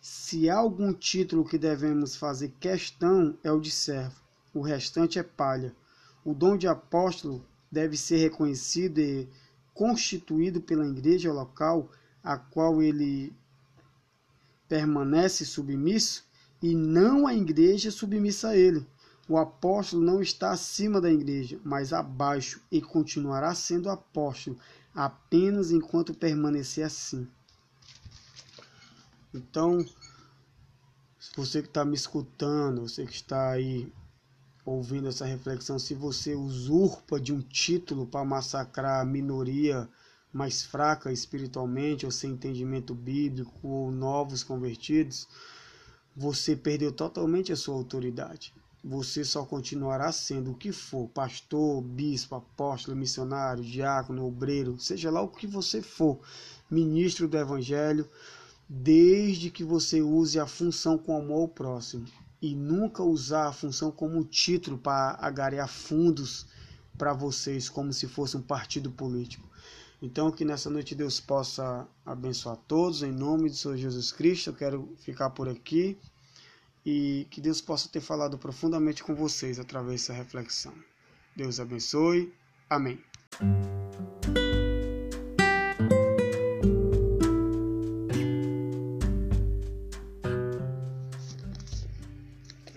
Se 0.00 0.48
há 0.48 0.56
algum 0.56 0.94
título 0.94 1.44
que 1.44 1.58
devemos 1.58 2.16
fazer 2.16 2.54
questão, 2.58 3.36
é 3.44 3.52
o 3.52 3.60
de 3.60 3.70
servo. 3.70 4.16
O 4.54 4.62
restante 4.62 5.18
é 5.18 5.22
palha. 5.22 5.76
O 6.24 6.32
dom 6.32 6.56
de 6.56 6.66
apóstolo 6.66 7.44
deve 7.70 7.98
ser 7.98 8.16
reconhecido 8.16 8.98
e 8.98 9.28
constituído 9.74 10.58
pela 10.58 10.86
igreja 10.86 11.30
local, 11.30 11.90
a 12.24 12.38
qual 12.38 12.80
ele 12.80 13.30
permanece 14.66 15.44
submisso, 15.44 16.24
e 16.62 16.74
não 16.74 17.26
a 17.26 17.34
igreja 17.34 17.90
submissa 17.90 18.48
a 18.48 18.56
ele. 18.56 18.86
O 19.28 19.36
apóstolo 19.36 20.02
não 20.02 20.22
está 20.22 20.52
acima 20.52 21.02
da 21.02 21.12
igreja, 21.12 21.60
mas 21.62 21.92
abaixo, 21.92 22.62
e 22.72 22.80
continuará 22.80 23.54
sendo 23.54 23.90
apóstolo 23.90 24.58
apenas 24.94 25.70
enquanto 25.70 26.14
permanecer 26.14 26.82
assim. 26.82 27.28
Então, 29.34 29.84
você 31.36 31.60
que 31.60 31.68
está 31.68 31.84
me 31.84 31.94
escutando, 31.94 32.88
você 32.88 33.04
que 33.04 33.12
está 33.12 33.50
aí 33.50 33.92
ouvindo 34.64 35.08
essa 35.08 35.26
reflexão, 35.26 35.78
se 35.78 35.92
você 35.92 36.34
usurpa 36.34 37.20
de 37.20 37.30
um 37.30 37.42
título 37.42 38.06
para 38.06 38.24
massacrar 38.24 39.02
a 39.02 39.04
minoria 39.04 39.86
mais 40.32 40.62
fraca 40.62 41.12
espiritualmente, 41.12 42.06
ou 42.06 42.10
sem 42.10 42.30
entendimento 42.30 42.94
bíblico, 42.94 43.68
ou 43.68 43.92
novos 43.92 44.42
convertidos, 44.42 45.28
você 46.16 46.56
perdeu 46.56 46.90
totalmente 46.90 47.52
a 47.52 47.56
sua 47.56 47.74
autoridade 47.74 48.57
você 48.82 49.24
só 49.24 49.44
continuará 49.44 50.12
sendo 50.12 50.52
o 50.52 50.54
que 50.54 50.72
for, 50.72 51.08
pastor, 51.08 51.82
bispo, 51.82 52.36
apóstolo, 52.36 52.96
missionário, 52.96 53.64
diácono, 53.64 54.26
obreiro, 54.26 54.78
seja 54.78 55.10
lá 55.10 55.20
o 55.20 55.28
que 55.28 55.46
você 55.46 55.82
for, 55.82 56.20
ministro 56.70 57.26
do 57.26 57.36
evangelho, 57.36 58.08
desde 58.68 59.50
que 59.50 59.64
você 59.64 60.00
use 60.00 60.38
a 60.38 60.46
função 60.46 60.96
com 60.96 61.16
amor 61.16 61.42
ao 61.42 61.48
próximo 61.48 62.06
e 62.40 62.54
nunca 62.54 63.02
usar 63.02 63.48
a 63.48 63.52
função 63.52 63.90
como 63.90 64.24
título 64.24 64.78
para 64.78 65.16
agariar 65.20 65.68
fundos 65.68 66.46
para 66.96 67.12
vocês, 67.12 67.68
como 67.68 67.92
se 67.92 68.06
fosse 68.06 68.36
um 68.36 68.42
partido 68.42 68.90
político. 68.90 69.48
Então, 70.00 70.30
que 70.30 70.44
nessa 70.44 70.70
noite 70.70 70.94
Deus 70.94 71.18
possa 71.18 71.86
abençoar 72.06 72.56
todos, 72.68 73.02
em 73.02 73.10
nome 73.10 73.50
de 73.50 73.56
Senhor 73.56 73.76
Jesus 73.76 74.12
Cristo. 74.12 74.50
Eu 74.50 74.54
quero 74.54 74.96
ficar 75.00 75.30
por 75.30 75.48
aqui 75.48 75.98
e 76.84 77.26
que 77.30 77.40
Deus 77.40 77.60
possa 77.60 77.88
ter 77.88 78.00
falado 78.00 78.38
profundamente 78.38 79.02
com 79.02 79.14
vocês 79.14 79.58
através 79.58 80.02
dessa 80.02 80.12
reflexão. 80.12 80.74
Deus 81.36 81.60
abençoe. 81.60 82.32
Amém. 82.68 82.98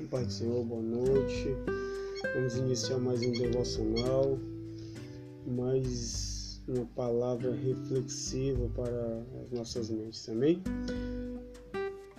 Pai 0.09 0.25
do 0.25 0.31
Senhor, 0.31 0.65
boa 0.65 0.81
noite. 0.81 1.55
Vamos 2.35 2.55
iniciar 2.55 2.97
mais 2.97 3.21
um 3.21 3.31
devocional, 3.31 4.37
mais 5.47 6.61
uma 6.67 6.85
palavra 6.95 7.55
reflexiva 7.55 8.69
para 8.75 9.23
as 9.41 9.51
nossas 9.51 9.89
mentes, 9.89 10.27
amém? 10.29 10.61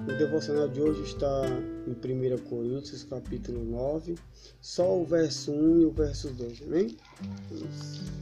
O 0.05 0.19
devocional 0.19 0.67
de 0.67 0.81
hoje 0.81 1.01
está 1.03 1.47
em 1.87 1.93
1 1.93 2.39
Coríntios, 2.49 3.05
capítulo 3.05 3.65
9, 3.65 4.17
só 4.61 4.99
o 4.99 5.07
verso 5.07 5.53
1 5.53 5.81
e 5.81 5.85
o 5.85 5.93
verso 5.93 6.29
2, 6.31 6.63
amém? 6.63 6.97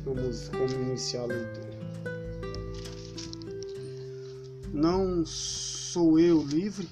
Vamos, 0.04 0.48
vamos 0.48 0.72
iniciar 0.72 1.22
a 1.22 1.26
leitura. 1.26 1.70
Não 4.74 5.24
sou 5.24 6.20
eu 6.20 6.42
livre? 6.42 6.86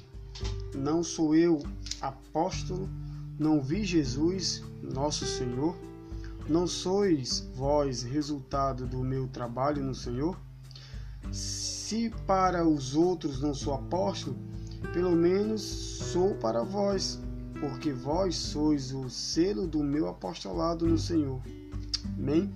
Não 0.74 1.02
sou 1.02 1.34
eu 1.34 1.62
apóstolo? 2.00 2.88
Não 3.38 3.60
vi 3.60 3.84
Jesus, 3.84 4.64
nosso 4.82 5.26
Senhor? 5.26 5.76
Não 6.48 6.66
sois 6.66 7.46
vós 7.54 8.02
resultado 8.02 8.86
do 8.86 9.04
meu 9.04 9.28
trabalho 9.28 9.84
no 9.84 9.94
Senhor? 9.94 10.34
Se 11.30 12.10
para 12.26 12.66
os 12.66 12.94
outros 12.94 13.42
não 13.42 13.52
sou 13.52 13.74
apóstolo, 13.74 14.47
pelo 14.92 15.12
menos 15.12 15.62
sou 15.62 16.34
para 16.34 16.62
vós, 16.62 17.20
porque 17.60 17.92
vós 17.92 18.36
sois 18.36 18.92
o 18.92 19.08
selo 19.08 19.66
do 19.66 19.82
meu 19.82 20.08
apostolado 20.08 20.86
no 20.86 20.98
Senhor. 20.98 21.40
Amém? 22.16 22.52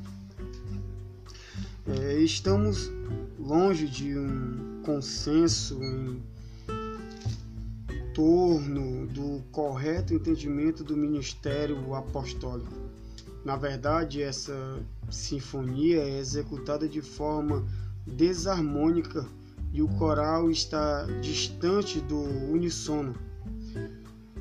É, 1.87 2.15
estamos 2.19 2.91
longe 3.39 3.89
de 3.89 4.17
um 4.17 4.81
consenso 4.85 5.83
em 5.83 6.23
torno 8.15 9.07
do 9.09 9.43
correto 9.51 10.15
entendimento 10.15 10.85
do 10.85 10.97
ministério 10.97 11.95
apostólico. 11.95 12.73
Na 13.45 13.57
verdade, 13.57 14.23
essa 14.23 14.81
sinfonia 15.11 16.03
é 16.03 16.19
executada 16.19 16.89
de 16.89 17.03
forma 17.03 17.67
desarmônica 18.07 19.27
e 19.73 19.81
o 19.81 19.89
coral 19.89 20.51
está 20.51 21.05
distante 21.21 22.01
do 22.01 22.19
uníssono. 22.19 23.15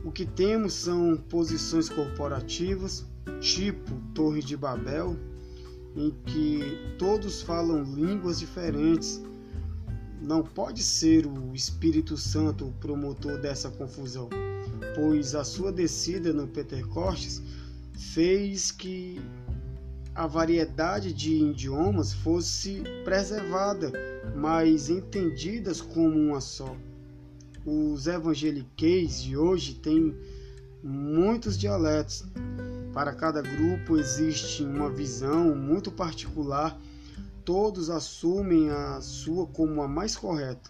O 0.03 0.11
que 0.11 0.25
temos 0.25 0.73
são 0.73 1.15
posições 1.15 1.87
corporativas, 1.87 3.05
tipo 3.39 3.95
Torre 4.13 4.41
de 4.41 4.57
Babel, 4.57 5.15
em 5.95 6.11
que 6.25 6.95
todos 6.97 7.41
falam 7.41 7.83
línguas 7.83 8.39
diferentes. 8.39 9.21
Não 10.21 10.43
pode 10.43 10.83
ser 10.83 11.25
o 11.25 11.55
Espírito 11.55 12.17
Santo 12.17 12.67
o 12.67 12.73
promotor 12.73 13.39
dessa 13.39 13.69
confusão, 13.69 14.29
pois 14.95 15.33
a 15.33 15.43
sua 15.43 15.71
descida 15.71 16.33
no 16.33 16.47
Pentecostes 16.47 17.41
fez 17.93 18.71
que 18.71 19.21
a 20.13 20.27
variedade 20.27 21.13
de 21.13 21.33
idiomas 21.35 22.13
fosse 22.13 22.83
preservada, 23.03 23.91
mas 24.35 24.89
entendidas 24.89 25.81
como 25.81 26.17
uma 26.17 26.41
só. 26.41 26.75
Os 27.65 28.07
evangeliqueis 28.07 29.21
de 29.21 29.37
hoje 29.37 29.75
têm 29.75 30.15
muitos 30.83 31.57
dialetos, 31.57 32.25
para 32.93 33.13
cada 33.13 33.41
grupo 33.41 33.97
existe 33.97 34.63
uma 34.63 34.89
visão 34.89 35.55
muito 35.55 35.91
particular, 35.91 36.79
todos 37.45 37.89
assumem 37.89 38.69
a 38.69 38.99
sua 39.01 39.47
como 39.47 39.81
a 39.81 39.87
mais 39.87 40.15
correta, 40.15 40.69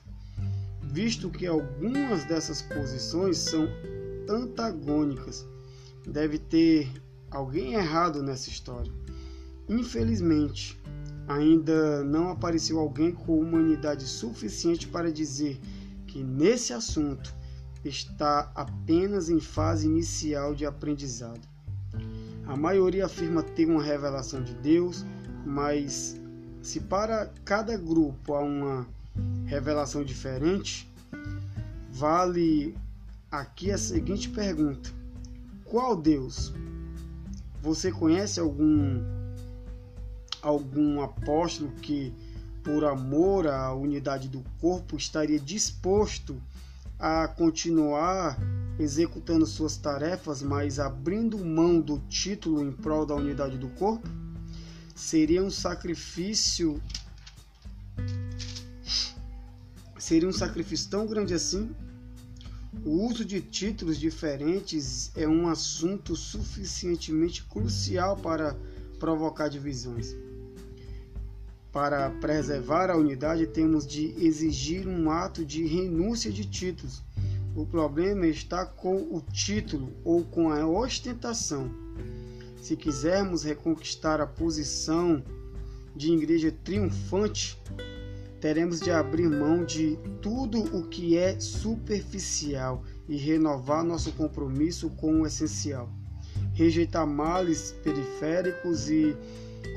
visto 0.83 1.29
que 1.29 1.47
algumas 1.47 2.25
dessas 2.25 2.61
posições 2.61 3.37
são 3.37 3.67
antagônicas. 4.29 5.45
Deve 6.05 6.39
ter 6.39 6.91
alguém 7.29 7.73
errado 7.73 8.21
nessa 8.21 8.49
história. 8.49 8.91
Infelizmente, 9.69 10.79
ainda 11.27 12.03
não 12.03 12.29
apareceu 12.29 12.79
alguém 12.79 13.11
com 13.11 13.39
humanidade 13.39 14.03
suficiente 14.03 14.87
para 14.87 15.11
dizer 15.11 15.59
que 16.07 16.23
nesse 16.23 16.73
assunto 16.73 17.33
está 17.83 18.51
apenas 18.53 19.29
em 19.29 19.39
fase 19.39 19.87
inicial 19.87 20.53
de 20.53 20.65
aprendizado. 20.65 21.41
A 22.45 22.55
maioria 22.55 23.05
afirma 23.05 23.43
ter 23.43 23.65
uma 23.65 23.81
revelação 23.81 24.43
de 24.43 24.53
Deus, 24.55 25.05
mas 25.45 26.19
se 26.61 26.79
para 26.79 27.31
cada 27.45 27.77
grupo 27.77 28.33
há 28.33 28.41
uma 28.41 28.87
revelação 29.45 30.03
diferente, 30.03 30.91
vale 31.91 32.75
aqui 33.31 33.71
a 33.71 33.77
seguinte 33.77 34.29
pergunta: 34.29 34.91
Qual 35.65 35.95
Deus? 35.95 36.53
Você 37.61 37.91
conhece 37.91 38.39
algum 38.39 39.20
algum 40.41 41.01
apóstolo 41.01 41.71
que 41.81 42.13
por 42.63 42.85
amor 42.85 43.47
à 43.47 43.73
unidade 43.73 44.27
do 44.27 44.43
corpo 44.59 44.95
estaria 44.95 45.39
disposto 45.39 46.41
a 46.99 47.27
continuar 47.27 48.37
executando 48.79 49.45
suas 49.45 49.77
tarefas, 49.77 50.41
mas 50.41 50.79
abrindo 50.79 51.37
mão 51.37 51.79
do 51.79 51.99
título 52.07 52.61
em 52.61 52.71
prol 52.71 53.05
da 53.05 53.15
unidade 53.15 53.57
do 53.57 53.69
corpo? 53.69 54.07
Seria 54.95 55.43
um 55.43 55.49
sacrifício 55.49 56.81
seria 59.97 60.27
um 60.27 60.33
sacrifício 60.33 60.89
tão 60.89 61.07
grande 61.07 61.33
assim? 61.33 61.73
O 62.85 63.05
uso 63.05 63.25
de 63.25 63.41
títulos 63.41 63.99
diferentes 63.99 65.11
é 65.15 65.27
um 65.27 65.47
assunto 65.47 66.15
suficientemente 66.15 67.43
crucial 67.43 68.15
para 68.17 68.55
provocar 68.99 69.47
divisões. 69.49 70.15
Para 71.71 72.09
preservar 72.09 72.89
a 72.89 72.97
unidade, 72.97 73.47
temos 73.47 73.87
de 73.87 74.13
exigir 74.17 74.85
um 74.85 75.09
ato 75.09 75.45
de 75.45 75.65
renúncia 75.65 76.29
de 76.29 76.43
títulos. 76.43 77.01
O 77.55 77.65
problema 77.65 78.27
está 78.27 78.65
com 78.65 78.97
o 78.97 79.21
título 79.31 79.93
ou 80.03 80.23
com 80.25 80.49
a 80.49 80.67
ostentação. 80.67 81.71
Se 82.61 82.75
quisermos 82.75 83.43
reconquistar 83.43 84.19
a 84.19 84.27
posição 84.27 85.23
de 85.95 86.11
igreja 86.11 86.53
triunfante, 86.63 87.57
teremos 88.41 88.81
de 88.81 88.91
abrir 88.91 89.29
mão 89.29 89.63
de 89.63 89.97
tudo 90.21 90.59
o 90.75 90.87
que 90.87 91.17
é 91.17 91.39
superficial 91.39 92.83
e 93.07 93.15
renovar 93.15 93.83
nosso 93.83 94.11
compromisso 94.11 94.89
com 94.89 95.21
o 95.21 95.25
essencial. 95.25 95.89
Rejeitar 96.53 97.07
males 97.07 97.73
periféricos 97.81 98.89
e 98.89 99.15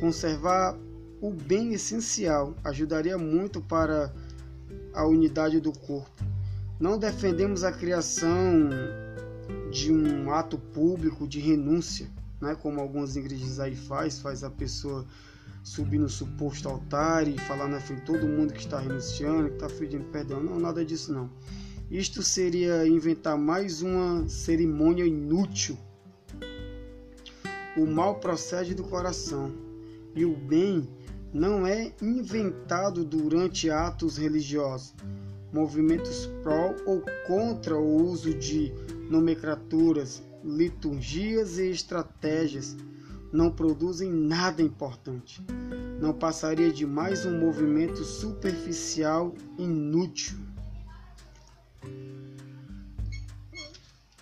conservar 0.00 0.76
o 1.20 1.30
bem 1.30 1.72
essencial 1.72 2.54
ajudaria 2.62 3.16
muito 3.16 3.60
para 3.60 4.12
a 4.92 5.06
unidade 5.06 5.60
do 5.60 5.72
corpo. 5.72 6.24
Não 6.78 6.98
defendemos 6.98 7.64
a 7.64 7.72
criação 7.72 8.68
de 9.70 9.92
um 9.92 10.30
ato 10.30 10.58
público 10.58 11.26
de 11.26 11.40
renúncia, 11.40 12.08
né, 12.40 12.54
como 12.54 12.80
algumas 12.80 13.16
igrejas 13.16 13.58
aí 13.58 13.74
faz, 13.74 14.18
faz 14.18 14.44
a 14.44 14.50
pessoa 14.50 15.04
subir 15.62 15.98
no 15.98 16.08
suposto 16.08 16.68
altar 16.68 17.26
e 17.26 17.38
falar 17.38 17.68
na 17.68 17.80
frente 17.80 18.00
de 18.00 18.06
todo 18.06 18.28
mundo 18.28 18.52
que 18.52 18.60
está 18.60 18.78
renunciando, 18.78 19.48
que 19.48 19.54
está 19.54 19.68
pedindo 19.68 20.04
perdão. 20.04 20.42
Não, 20.42 20.60
nada 20.60 20.84
disso 20.84 21.12
não. 21.12 21.30
Isto 21.90 22.22
seria 22.22 22.86
inventar 22.86 23.38
mais 23.38 23.82
uma 23.82 24.28
cerimônia 24.28 25.06
inútil. 25.06 25.78
O 27.76 27.86
mal 27.86 28.16
procede 28.16 28.74
do 28.74 28.84
coração 28.84 29.52
e 30.14 30.24
o 30.24 30.36
bem 30.36 30.88
não 31.34 31.66
é 31.66 31.92
inventado 32.00 33.04
durante 33.04 33.68
atos 33.68 34.16
religiosos, 34.16 34.94
movimentos 35.52 36.30
pró 36.44 36.76
ou 36.86 37.02
contra 37.26 37.76
o 37.76 38.02
uso 38.04 38.32
de 38.32 38.72
nomenclaturas, 39.10 40.22
liturgias 40.44 41.58
e 41.58 41.70
estratégias 41.70 42.76
não 43.32 43.50
produzem 43.50 44.12
nada 44.12 44.62
importante. 44.62 45.44
Não 46.00 46.12
passaria 46.12 46.72
de 46.72 46.86
mais 46.86 47.26
um 47.26 47.36
movimento 47.40 48.04
superficial 48.04 49.34
inútil. 49.58 50.38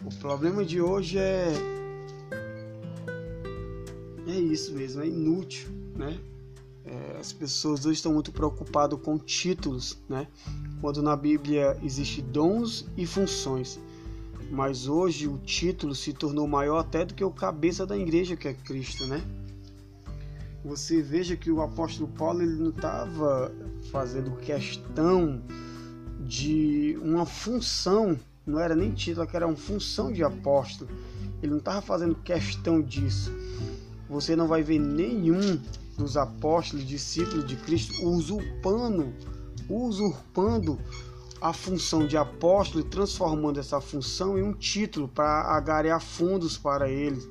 O 0.03 0.15
problema 0.19 0.65
de 0.65 0.81
hoje 0.81 1.19
é 1.19 1.53
é 4.27 4.39
isso 4.41 4.73
mesmo, 4.73 5.03
é 5.03 5.07
inútil, 5.07 5.69
né? 5.95 6.19
É, 6.93 7.17
as 7.19 7.33
pessoas 7.33 7.87
hoje 7.87 7.97
estão 7.97 8.13
muito 8.13 8.31
preocupadas 8.31 9.01
com 9.01 9.19
títulos, 9.19 9.99
né? 10.07 10.27
Quando 10.79 11.03
na 11.03 11.17
Bíblia 11.17 11.79
existe 11.83 12.21
dons 12.21 12.87
e 12.99 13.07
funções. 13.07 13.81
Mas 14.51 14.87
hoje 14.87 15.27
o 15.27 15.39
título 15.39 15.95
se 15.95 16.13
tornou 16.13 16.47
maior 16.47 16.77
até 16.77 17.07
do 17.07 17.15
que 17.15 17.25
o 17.25 17.31
cabeça 17.31 17.87
da 17.87 17.97
igreja, 17.97 18.37
que 18.37 18.47
é 18.47 18.53
Cristo, 18.53 19.07
né? 19.07 19.23
Você 20.63 21.01
veja 21.01 21.35
que 21.35 21.51
o 21.51 21.63
apóstolo 21.63 22.09
Paulo 22.09 22.43
ele 22.43 22.57
não 22.57 22.69
estava 22.69 23.51
fazendo 23.91 24.37
questão 24.37 25.43
de 26.21 26.99
uma 27.03 27.25
função, 27.25 28.21
não 28.47 28.61
era 28.61 28.77
nem 28.77 28.93
título, 28.93 29.27
era 29.33 29.47
uma 29.47 29.57
função 29.57 30.13
de 30.13 30.23
apóstolo. 30.23 30.91
Ele 31.43 31.53
não 31.53 31.59
estava 31.59 31.81
fazendo 31.81 32.15
questão 32.17 32.83
disso. 32.83 33.33
Você 34.11 34.37
não 34.37 34.47
vai 34.47 34.63
ver 34.63 34.79
nenhum 34.79 35.59
dos 35.97 36.17
apóstolos, 36.17 36.87
discípulos 36.87 37.47
de 37.47 37.57
Cristo, 37.57 38.07
usurpando, 38.07 39.13
usurpando 39.69 40.79
a 41.41 41.53
função 41.53 42.07
de 42.07 42.17
apóstolo 42.17 42.85
e 42.85 42.89
transformando 42.89 43.59
essa 43.59 43.81
função 43.81 44.39
em 44.39 44.43
um 44.43 44.53
título 44.53 45.09
para 45.09 45.43
agarear 45.57 46.01
fundos 46.01 46.57
para 46.57 46.89
eles. 46.89 47.29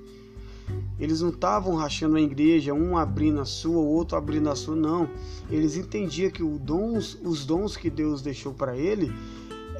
Eles 0.99 1.21
não 1.21 1.29
estavam 1.29 1.75
rachando 1.75 2.17
a 2.17 2.21
igreja, 2.21 2.73
um 2.73 2.97
abrindo 2.97 3.41
a 3.41 3.45
sua, 3.45 3.77
o 3.77 3.87
outro 3.87 4.17
abrindo 4.17 4.49
a 4.49 4.55
sua, 4.55 4.75
não. 4.75 5.09
Eles 5.49 5.75
entendiam 5.75 6.29
que 6.29 6.43
dons, 6.43 7.17
os 7.23 7.45
dons 7.45 7.75
que 7.75 7.89
Deus 7.89 8.21
deixou 8.21 8.53
para 8.53 8.77
ele 8.77 9.11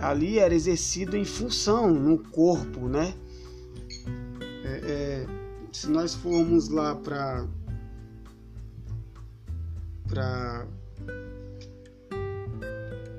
ali 0.02 0.40
era 0.40 0.54
exercido 0.54 1.16
em 1.16 1.24
função 1.24 1.94
no 1.94 2.18
corpo, 2.18 2.90
né? 2.90 3.14
É, 4.64 4.82
é, 4.84 5.28
se 5.72 5.88
nós 5.88 6.16
formos 6.16 6.70
lá 6.70 6.96
para 6.96 7.46
para 10.12 10.68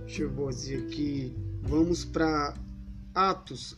deixa 0.05 0.23
eu 0.25 0.49
dizer 0.51 0.85
aqui, 0.85 1.35
vamos 1.63 2.05
para 2.05 2.55
Atos, 3.15 3.75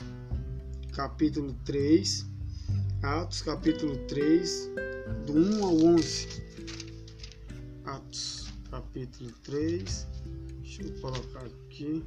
capítulo 0.92 1.54
3, 1.64 2.26
Atos, 3.02 3.40
capítulo 3.42 3.96
3, 4.08 4.70
do 5.26 5.32
1 5.32 5.64
ao 5.64 5.76
11. 5.94 6.42
Atos, 7.84 8.52
capítulo 8.68 9.30
3, 9.44 10.08
deixa 10.60 10.82
eu 10.82 11.00
colocar 11.00 11.46
aqui. 11.46 12.04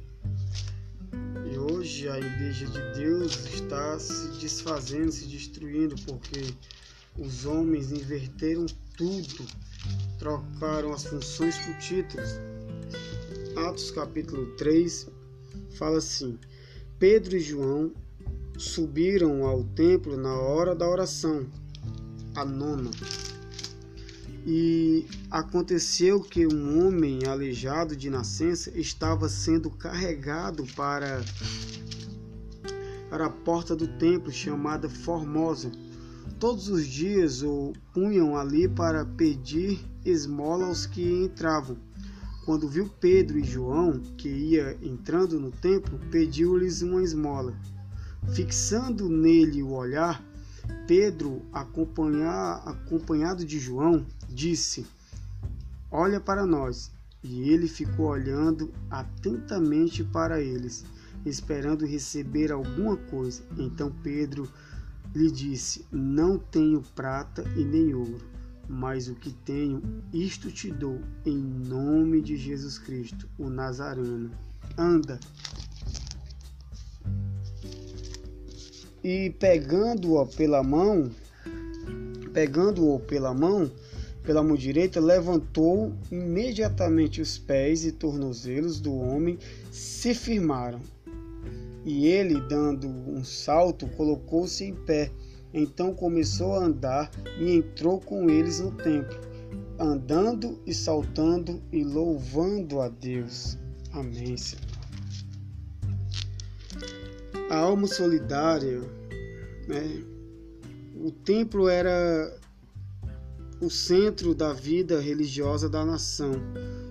E 1.50 1.56
hoje 1.56 2.06
a 2.10 2.18
igreja 2.18 2.66
de 2.66 3.00
Deus 3.00 3.46
está 3.54 3.98
se 3.98 4.28
desfazendo, 4.40 5.10
se 5.10 5.26
destruindo, 5.26 5.94
porque 6.02 6.54
os 7.16 7.46
homens 7.46 7.92
inverteram 7.92 8.66
tudo, 8.94 9.46
trocaram 10.18 10.92
as 10.92 11.04
funções 11.04 11.56
por 11.58 11.74
títulos. 11.78 12.28
Atos 13.56 13.90
capítulo 13.90 14.46
3 14.56 15.08
fala 15.70 15.98
assim: 15.98 16.38
Pedro 16.98 17.36
e 17.36 17.40
João 17.40 17.92
subiram 18.56 19.44
ao 19.44 19.62
templo 19.64 20.16
na 20.16 20.34
hora 20.34 20.74
da 20.74 20.88
oração, 20.88 21.46
a 22.34 22.44
nona. 22.44 22.90
E 24.46 25.06
aconteceu 25.30 26.20
que 26.20 26.46
um 26.46 26.86
homem 26.86 27.26
aleijado 27.26 27.94
de 27.94 28.08
nascença 28.08 28.70
estava 28.78 29.28
sendo 29.28 29.70
carregado 29.70 30.64
para, 30.74 31.22
para 33.10 33.26
a 33.26 33.30
porta 33.30 33.76
do 33.76 33.86
templo 33.86 34.32
chamada 34.32 34.88
Formosa. 34.88 35.70
Todos 36.38 36.68
os 36.68 36.86
dias 36.86 37.42
o 37.42 37.72
punham 37.92 38.36
ali 38.36 38.68
para 38.68 39.04
pedir 39.04 39.80
esmola 40.04 40.66
aos 40.66 40.86
que 40.86 41.02
entravam. 41.02 41.76
Quando 42.44 42.68
viu 42.68 42.88
Pedro 43.00 43.38
e 43.38 43.44
João, 43.44 44.00
que 44.16 44.28
ia 44.28 44.78
entrando 44.82 45.38
no 45.38 45.50
templo, 45.50 45.98
pediu-lhes 46.10 46.80
uma 46.80 47.02
esmola. 47.02 47.54
Fixando 48.32 49.08
nele 49.08 49.62
o 49.62 49.72
olhar, 49.72 50.24
Pedro, 50.86 51.42
acompanhado 51.52 53.44
de 53.44 53.58
João, 53.58 54.06
disse: 54.28 54.86
Olha 55.90 56.20
para 56.20 56.46
nós. 56.46 56.90
E 57.22 57.50
ele 57.50 57.66
ficou 57.66 58.06
olhando 58.06 58.72
atentamente 58.88 60.04
para 60.04 60.40
eles, 60.40 60.84
esperando 61.26 61.84
receber 61.84 62.52
alguma 62.52 62.96
coisa. 62.96 63.42
Então 63.58 63.92
Pedro 64.02 64.48
lhe 65.14 65.30
disse: 65.30 65.84
Não 65.90 66.38
tenho 66.38 66.82
prata 66.94 67.44
e 67.56 67.64
nem 67.64 67.94
ouro 67.94 68.38
mas 68.68 69.08
o 69.08 69.14
que 69.14 69.32
tenho, 69.32 69.82
isto 70.12 70.52
te 70.52 70.70
dou, 70.70 71.00
em 71.24 71.38
nome 71.38 72.20
de 72.20 72.36
Jesus 72.36 72.78
Cristo, 72.78 73.26
o 73.38 73.48
Nazareno. 73.48 74.30
Anda. 74.76 75.18
E 79.02 79.30
pegando-o 79.30 80.26
pela 80.26 80.62
mão, 80.62 81.10
pegando-o 82.34 83.00
pela 83.00 83.32
mão, 83.32 83.70
pela 84.22 84.42
mão 84.42 84.54
direita, 84.54 85.00
levantou 85.00 85.94
imediatamente 86.12 87.22
os 87.22 87.38
pés 87.38 87.86
e 87.86 87.92
tornozelos 87.92 88.78
do 88.78 88.94
homem 88.94 89.38
se 89.72 90.14
firmaram. 90.14 90.80
E 91.88 92.06
ele, 92.06 92.40
dando 92.42 92.86
um 92.86 93.24
salto, 93.24 93.88
colocou-se 93.88 94.62
em 94.62 94.74
pé 94.74 95.10
então 95.52 95.94
começou 95.94 96.54
a 96.54 96.64
andar 96.64 97.10
e 97.38 97.50
entrou 97.50 98.00
com 98.00 98.28
eles 98.28 98.60
no 98.60 98.72
templo, 98.72 99.18
andando 99.78 100.60
e 100.66 100.74
saltando 100.74 101.62
e 101.72 101.82
louvando 101.82 102.80
a 102.80 102.88
Deus. 102.88 103.56
Amém, 103.92 104.36
Senhor. 104.36 104.66
A 107.50 107.56
alma 107.56 107.86
solidária, 107.86 108.80
né? 109.66 110.04
o 110.94 111.10
templo 111.10 111.66
era 111.66 112.36
o 113.60 113.70
centro 113.70 114.34
da 114.34 114.52
vida 114.52 115.00
religiosa 115.00 115.68
da 115.68 115.84
nação, 115.84 116.32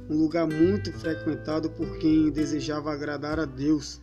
um 0.09 0.17
lugar 0.17 0.47
muito 0.47 0.91
frequentado 0.91 1.69
por 1.69 1.99
quem 1.99 2.31
desejava 2.31 2.91
agradar 2.91 3.39
a 3.39 3.45
Deus 3.45 4.01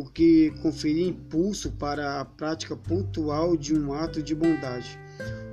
o 0.00 0.04
que 0.06 0.50
conferia 0.62 1.08
impulso 1.08 1.72
para 1.72 2.20
a 2.20 2.24
prática 2.24 2.74
pontual 2.74 3.54
de 3.54 3.78
um 3.78 3.92
ato 3.92 4.22
de 4.22 4.34
bondade. 4.34 4.98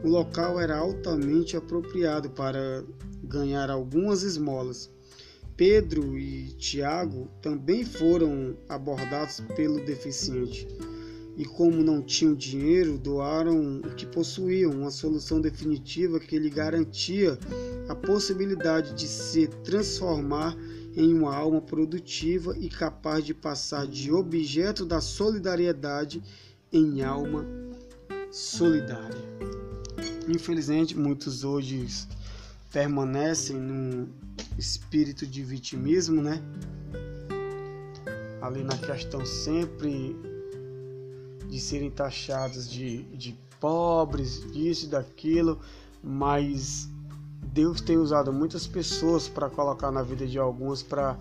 O 0.01 0.07
local 0.07 0.57
era 0.57 0.77
altamente 0.77 1.57
apropriado 1.57 2.29
para 2.29 2.81
ganhar 3.21 3.69
algumas 3.69 4.23
esmolas. 4.23 4.89
Pedro 5.57 6.17
e 6.17 6.53
Tiago 6.53 7.27
também 7.41 7.83
foram 7.83 8.55
abordados 8.69 9.41
pelo 9.53 9.83
deficiente 9.83 10.65
e, 11.35 11.43
como 11.43 11.83
não 11.83 12.01
tinham 12.01 12.33
dinheiro, 12.33 12.97
doaram 12.97 13.81
o 13.81 13.95
que 13.95 14.05
possuíam, 14.05 14.71
uma 14.71 14.91
solução 14.91 15.41
definitiva 15.41 16.21
que 16.21 16.39
lhe 16.39 16.49
garantia 16.49 17.37
a 17.87 17.95
possibilidade 17.95 18.93
de 18.93 19.07
se 19.07 19.47
transformar 19.63 20.55
em 20.95 21.13
uma 21.13 21.35
alma 21.35 21.61
produtiva 21.61 22.57
e 22.57 22.69
capaz 22.69 23.23
de 23.23 23.33
passar 23.33 23.85
de 23.85 24.11
objeto 24.11 24.85
da 24.85 24.99
solidariedade 24.99 26.23
em 26.71 27.03
alma 27.03 27.45
solidária. 28.31 29.21
Infelizmente, 30.27 30.97
muitos 30.97 31.43
hoje 31.43 31.87
permanecem 32.71 33.55
num 33.55 34.09
espírito 34.57 35.25
de 35.25 35.43
vitimismo, 35.43 36.21
né? 36.21 36.41
Ali 38.41 38.63
na 38.63 38.77
questão 38.77 39.25
sempre 39.25 40.15
de 41.47 41.59
serem 41.59 41.89
taxados 41.89 42.69
de, 42.69 43.03
de 43.15 43.37
pobres, 43.59 44.45
disso 44.51 44.85
e 44.85 44.89
daquilo, 44.89 45.59
mas 46.03 46.89
Deus 47.53 47.81
tem 47.81 47.97
usado 47.97 48.31
muitas 48.31 48.67
pessoas 48.67 49.27
para 49.27 49.49
colocar 49.49 49.91
na 49.91 50.03
vida 50.03 50.25
de 50.25 50.37
algumas 50.37 50.83
para 50.83 51.17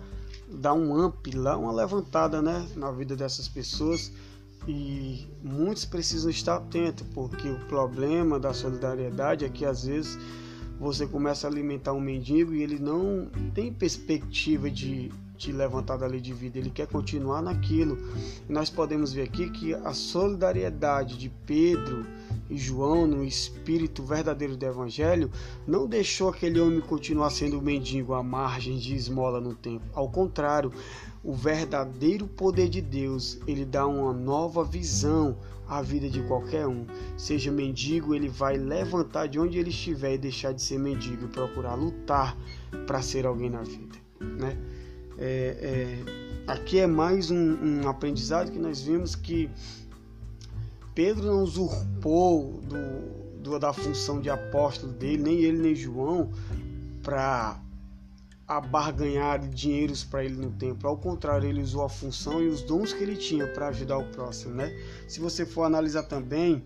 dar 0.47 0.73
um 0.73 1.05
up 1.05 1.31
lá, 1.35 1.57
uma 1.57 1.71
levantada, 1.71 2.41
né, 2.41 2.67
na 2.75 2.91
vida 2.91 3.15
dessas 3.15 3.47
pessoas. 3.47 4.11
E 4.67 5.25
muitos 5.41 5.85
precisam 5.85 6.29
estar 6.29 6.57
atentos, 6.57 7.05
porque 7.13 7.47
o 7.47 7.59
problema 7.67 8.39
da 8.39 8.53
solidariedade 8.53 9.45
é 9.45 9.49
que 9.49 9.65
às 9.65 9.85
vezes 9.85 10.17
você 10.79 11.07
começa 11.07 11.47
a 11.47 11.49
alimentar 11.49 11.93
um 11.93 11.99
mendigo 11.99 12.53
e 12.53 12.61
ele 12.61 12.77
não 12.77 13.29
tem 13.53 13.73
perspectiva 13.73 14.69
de, 14.69 15.11
de 15.37 15.51
levantar 15.51 15.97
dali 15.97 16.19
de 16.19 16.33
vida, 16.33 16.59
ele 16.59 16.69
quer 16.69 16.87
continuar 16.87 17.41
naquilo. 17.41 17.97
Nós 18.47 18.69
podemos 18.69 19.13
ver 19.13 19.23
aqui 19.23 19.49
que 19.49 19.73
a 19.73 19.93
solidariedade 19.93 21.17
de 21.17 21.29
Pedro 21.29 22.05
João, 22.49 23.05
no 23.05 23.23
espírito 23.23 24.03
verdadeiro 24.03 24.55
do 24.55 24.65
Evangelho, 24.65 25.29
não 25.65 25.87
deixou 25.87 26.29
aquele 26.29 26.59
homem 26.59 26.79
continuar 26.79 27.29
sendo 27.29 27.61
mendigo 27.61 28.13
à 28.13 28.23
margem 28.23 28.77
de 28.77 28.95
esmola 28.95 29.41
no 29.41 29.53
tempo. 29.53 29.83
Ao 29.93 30.09
contrário, 30.09 30.71
o 31.23 31.33
verdadeiro 31.33 32.27
poder 32.27 32.69
de 32.69 32.81
Deus, 32.81 33.39
ele 33.47 33.65
dá 33.65 33.85
uma 33.85 34.13
nova 34.13 34.63
visão 34.63 35.37
à 35.67 35.81
vida 35.81 36.09
de 36.09 36.21
qualquer 36.23 36.65
um. 36.67 36.85
Seja 37.17 37.51
mendigo, 37.51 38.15
ele 38.15 38.29
vai 38.29 38.57
levantar 38.57 39.27
de 39.27 39.39
onde 39.39 39.57
ele 39.57 39.69
estiver 39.69 40.13
e 40.13 40.17
deixar 40.17 40.53
de 40.53 40.61
ser 40.61 40.79
mendigo 40.79 41.25
e 41.25 41.27
procurar 41.27 41.75
lutar 41.75 42.37
para 42.85 43.01
ser 43.01 43.25
alguém 43.25 43.49
na 43.49 43.63
vida. 43.63 43.97
Né? 44.19 44.57
É, 45.17 45.57
é, 46.07 46.51
aqui 46.51 46.79
é 46.79 46.87
mais 46.87 47.29
um, 47.29 47.81
um 47.81 47.89
aprendizado 47.89 48.51
que 48.51 48.59
nós 48.59 48.81
vimos 48.81 49.15
que 49.15 49.49
Pedro 50.97 51.27
não 51.27 51.43
usurpou 51.43 52.59
do, 52.61 53.43
do, 53.43 53.59
da 53.59 53.71
função 53.71 54.19
de 54.19 54.31
apóstolo 54.31 54.91
dele, 54.91 55.21
nem 55.21 55.41
ele 55.41 55.59
nem 55.59 55.75
João, 55.75 56.31
para 57.03 57.61
a 58.47 58.59
barganhar 58.59 59.47
dinheiros 59.47 60.03
para 60.03 60.25
ele 60.25 60.33
no 60.33 60.49
templo. 60.53 60.89
Ao 60.89 60.97
contrário, 60.97 61.47
ele 61.47 61.61
usou 61.61 61.83
a 61.83 61.89
função 61.89 62.41
e 62.41 62.47
os 62.47 62.63
dons 62.63 62.93
que 62.93 63.03
ele 63.03 63.15
tinha 63.15 63.45
para 63.45 63.67
ajudar 63.67 63.99
o 63.99 64.05
próximo, 64.05 64.55
né? 64.55 64.75
Se 65.07 65.19
você 65.19 65.45
for 65.45 65.65
analisar 65.65 66.01
também 66.01 66.65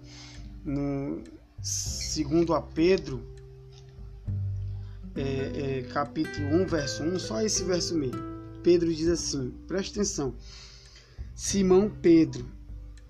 no 0.64 1.22
segundo 1.62 2.54
a 2.54 2.62
Pedro, 2.62 3.22
é, 5.14 5.80
é, 5.80 5.82
capítulo 5.92 6.56
1, 6.62 6.68
verso 6.68 7.04
1, 7.04 7.20
só 7.20 7.42
esse 7.42 7.66
verso 7.66 7.98
mesmo. 7.98 8.24
Pedro 8.64 8.94
diz 8.94 9.10
assim: 9.10 9.54
preste 9.68 9.92
atenção. 9.92 10.34
Simão 11.36 11.92
Pedro, 12.02 12.46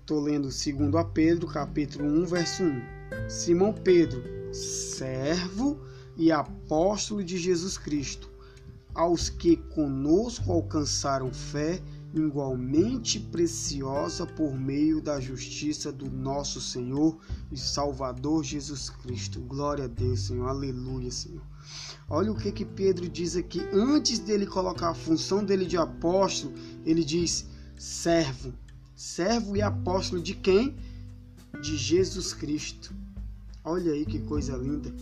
estou 0.02 0.20
lendo 0.20 0.50
segundo 0.50 0.98
a 0.98 1.04
Pedro, 1.04 1.46
capítulo 1.46 2.04
1, 2.04 2.26
verso 2.26 2.64
1. 2.64 2.82
Simão 3.28 3.72
Pedro, 3.72 4.20
servo 4.52 5.80
e 6.16 6.32
apóstolo 6.32 7.22
de 7.22 7.38
Jesus 7.38 7.78
Cristo, 7.78 8.28
aos 8.92 9.30
que 9.30 9.56
conosco 9.56 10.50
alcançaram 10.50 11.32
fé 11.32 11.80
igualmente 12.12 13.20
preciosa 13.20 14.26
por 14.26 14.52
meio 14.58 15.00
da 15.00 15.20
justiça 15.20 15.92
do 15.92 16.10
nosso 16.10 16.60
Senhor 16.60 17.16
e 17.52 17.56
Salvador 17.56 18.42
Jesus 18.42 18.90
Cristo. 18.90 19.40
Glória 19.40 19.84
a 19.84 19.88
Deus, 19.88 20.26
Senhor. 20.26 20.48
Aleluia, 20.48 21.12
Senhor. 21.12 21.46
Olha 22.10 22.32
o 22.32 22.36
que 22.36 22.50
que 22.50 22.64
Pedro 22.64 23.08
diz 23.08 23.36
aqui. 23.36 23.60
Antes 23.72 24.18
dele 24.18 24.46
colocar 24.46 24.90
a 24.90 24.94
função 24.94 25.44
dele 25.44 25.64
de 25.64 25.76
apóstolo, 25.76 26.52
ele 26.84 27.04
diz 27.04 27.46
servo. 27.76 28.52
Servo 29.02 29.56
e 29.56 29.60
apóstolo 29.60 30.22
de 30.22 30.32
quem? 30.32 30.76
De 31.60 31.76
Jesus 31.76 32.32
Cristo. 32.32 32.94
Olha 33.64 33.90
aí 33.90 34.06
que 34.06 34.20
coisa 34.20 34.56
linda. 34.56 34.94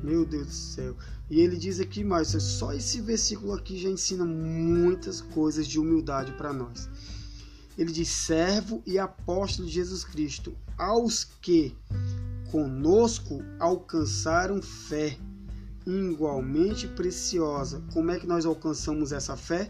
Meu 0.00 0.24
Deus 0.24 0.46
do 0.46 0.52
céu. 0.52 0.96
E 1.28 1.40
ele 1.40 1.56
diz 1.56 1.80
aqui 1.80 2.04
mais, 2.04 2.28
só 2.28 2.72
esse 2.72 3.00
versículo 3.00 3.52
aqui 3.52 3.76
já 3.76 3.88
ensina 3.88 4.24
muitas 4.24 5.20
coisas 5.20 5.66
de 5.66 5.80
humildade 5.80 6.30
para 6.34 6.52
nós. 6.52 6.88
Ele 7.76 7.90
diz: 7.90 8.10
servo 8.10 8.80
e 8.86 8.96
apóstolo 8.96 9.66
de 9.66 9.74
Jesus 9.74 10.04
Cristo, 10.04 10.56
aos 10.78 11.24
que 11.42 11.76
conosco 12.52 13.42
alcançaram 13.58 14.62
fé 14.62 15.18
igualmente 15.84 16.86
preciosa. 16.86 17.82
Como 17.92 18.12
é 18.12 18.20
que 18.20 18.26
nós 18.26 18.46
alcançamos 18.46 19.10
essa 19.10 19.36
fé? 19.36 19.68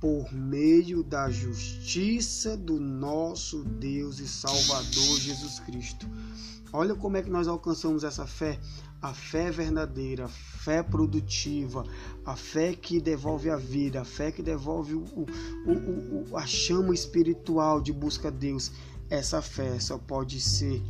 Por 0.00 0.32
meio 0.32 1.04
da 1.04 1.30
justiça 1.30 2.56
do 2.56 2.80
nosso 2.80 3.62
Deus 3.64 4.18
e 4.18 4.26
Salvador 4.26 5.18
Jesus 5.18 5.60
Cristo. 5.60 6.08
Olha 6.72 6.94
como 6.94 7.16
é 7.16 7.22
que 7.22 7.28
nós 7.28 7.46
alcançamos 7.46 8.02
essa 8.02 8.26
fé 8.26 8.58
a 9.02 9.14
fé 9.14 9.50
verdadeira, 9.50 10.26
a 10.26 10.28
fé 10.28 10.82
produtiva, 10.82 11.84
a 12.24 12.36
fé 12.36 12.74
que 12.74 13.00
devolve 13.00 13.48
a 13.48 13.56
vida, 13.56 14.02
a 14.02 14.04
fé 14.04 14.30
que 14.30 14.42
devolve 14.42 14.94
o, 14.94 15.04
o, 15.66 16.30
o, 16.30 16.36
a 16.36 16.46
chama 16.46 16.92
espiritual 16.92 17.80
de 17.80 17.92
busca 17.92 18.28
a 18.28 18.30
Deus, 18.30 18.70
essa 19.08 19.40
fé 19.40 19.80
só 19.80 19.96
pode 19.96 20.38
ser 20.40 20.82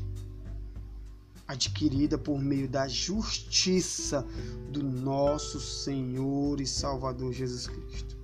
adquirida 1.46 2.18
por 2.18 2.40
meio 2.40 2.68
da 2.68 2.88
justiça 2.88 4.26
do 4.70 4.82
nosso 4.82 5.60
Senhor 5.60 6.60
e 6.60 6.66
Salvador 6.66 7.32
Jesus 7.32 7.68
Cristo. 7.68 8.19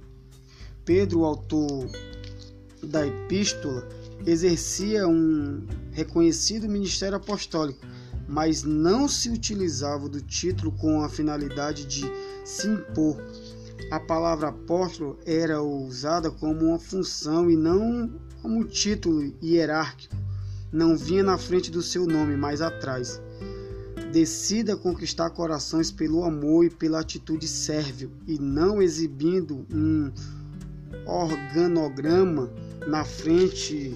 Pedro, 0.87 1.21
o 1.21 1.25
autor 1.27 1.91
da 2.83 3.07
epístola, 3.07 3.87
exercia 4.25 5.07
um 5.07 5.67
reconhecido 5.93 6.67
ministério 6.67 7.19
apostólico 7.19 7.85
mas 8.29 8.63
não 8.63 9.09
se 9.09 9.31
utilizava 9.31 10.09
do 10.09 10.21
título 10.21 10.73
com 10.73 11.03
a 11.03 11.09
finalidade 11.09 11.85
de 11.85 12.11
se 12.45 12.67
impor. 12.67 13.17
A 13.91 14.01
palavra 14.01 14.49
apóstolo 14.49 15.19
era 15.25 15.63
usada 15.63 16.31
como 16.31 16.67
uma 16.67 16.79
função 16.79 17.51
e 17.51 17.57
não 17.57 18.11
como 18.43 18.65
título 18.65 19.33
hierárquico. 19.43 20.17
Não 20.73 20.97
vinha 20.97 21.23
na 21.23 21.39
frente 21.39 21.71
do 21.71 21.83
seu 21.83 22.07
nome, 22.07 22.37
mas 22.37 22.61
atrás. 22.61 23.21
Decida 24.13 24.77
conquistar 24.77 25.31
corações 25.31 25.91
pelo 25.91 26.25
amor 26.25 26.65
e 26.65 26.71
pela 26.71 27.01
atitude 27.01 27.47
sérvil, 27.47 28.11
e 28.27 28.39
não 28.39 28.81
exibindo 28.81 29.67
um 29.71 30.11
organograma 31.07 32.53
na 32.87 33.05
frente 33.05 33.95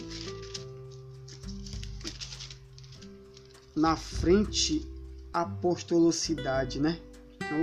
na 3.74 3.96
frente 3.96 4.86
apostolocidade, 5.32 6.80
né? 6.80 6.98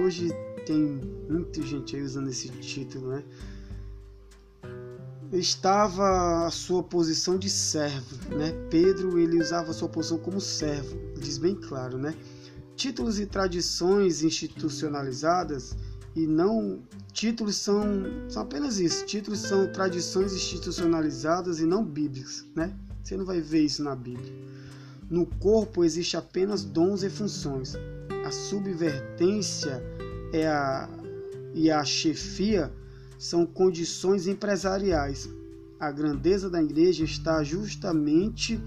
Hoje 0.01 0.29
tem 0.65 0.99
muita 1.29 1.61
gente 1.61 1.95
aí 1.95 2.01
usando 2.01 2.29
esse 2.29 2.49
título, 2.49 3.09
né? 3.09 3.23
Estava 5.31 6.45
a 6.45 6.51
sua 6.51 6.81
posição 6.81 7.37
de 7.37 7.49
servo, 7.49 8.35
né? 8.35 8.51
Pedro 8.69 9.19
ele 9.19 9.39
usava 9.39 9.71
a 9.71 9.73
sua 9.73 9.89
posição 9.89 10.17
como 10.17 10.39
servo, 10.39 10.97
diz 11.19 11.37
bem 11.37 11.55
claro, 11.55 11.97
né? 11.97 12.15
Títulos 12.75 13.19
e 13.19 13.25
tradições 13.25 14.23
institucionalizadas 14.23 15.75
e 16.17 16.25
não 16.25 16.79
títulos 17.13 17.57
são, 17.57 17.83
são 18.27 18.41
apenas 18.41 18.79
isso. 18.79 19.05
Títulos 19.05 19.39
são 19.39 19.71
tradições 19.71 20.33
institucionalizadas 20.33 21.59
e 21.59 21.65
não 21.65 21.85
bíblicas, 21.85 22.43
né? 22.55 22.73
Você 23.03 23.15
não 23.15 23.23
vai 23.23 23.39
ver 23.39 23.61
isso 23.61 23.83
na 23.83 23.95
Bíblia. 23.95 24.33
No 25.11 25.27
corpo 25.27 25.83
existe 25.83 26.17
apenas 26.17 26.63
dons 26.63 27.03
e 27.03 27.09
funções. 27.09 27.75
A 28.25 28.31
subvertência 28.31 29.79
é 30.33 30.47
a, 30.47 30.89
e 31.53 31.69
a 31.69 31.85
chefia 31.85 32.73
são 33.19 33.45
condições 33.45 34.25
empresariais. 34.25 35.29
A 35.79 35.91
grandeza 35.91 36.49
da 36.49 36.61
igreja 36.63 37.03
está 37.03 37.43
justamente 37.43 38.59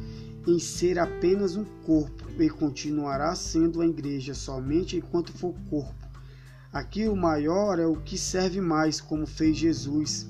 em 0.46 0.60
ser 0.60 1.00
apenas 1.00 1.56
um 1.56 1.64
corpo 1.84 2.30
e 2.40 2.48
continuará 2.48 3.34
sendo 3.34 3.80
a 3.80 3.86
igreja 3.86 4.34
somente 4.34 4.96
enquanto 4.96 5.32
for 5.32 5.52
corpo. 5.68 5.99
Aqui 6.72 7.08
o 7.08 7.16
maior 7.16 7.80
é 7.80 7.86
o 7.86 7.96
que 7.96 8.16
serve 8.16 8.60
mais, 8.60 9.00
como 9.00 9.26
fez 9.26 9.56
Jesus. 9.56 10.28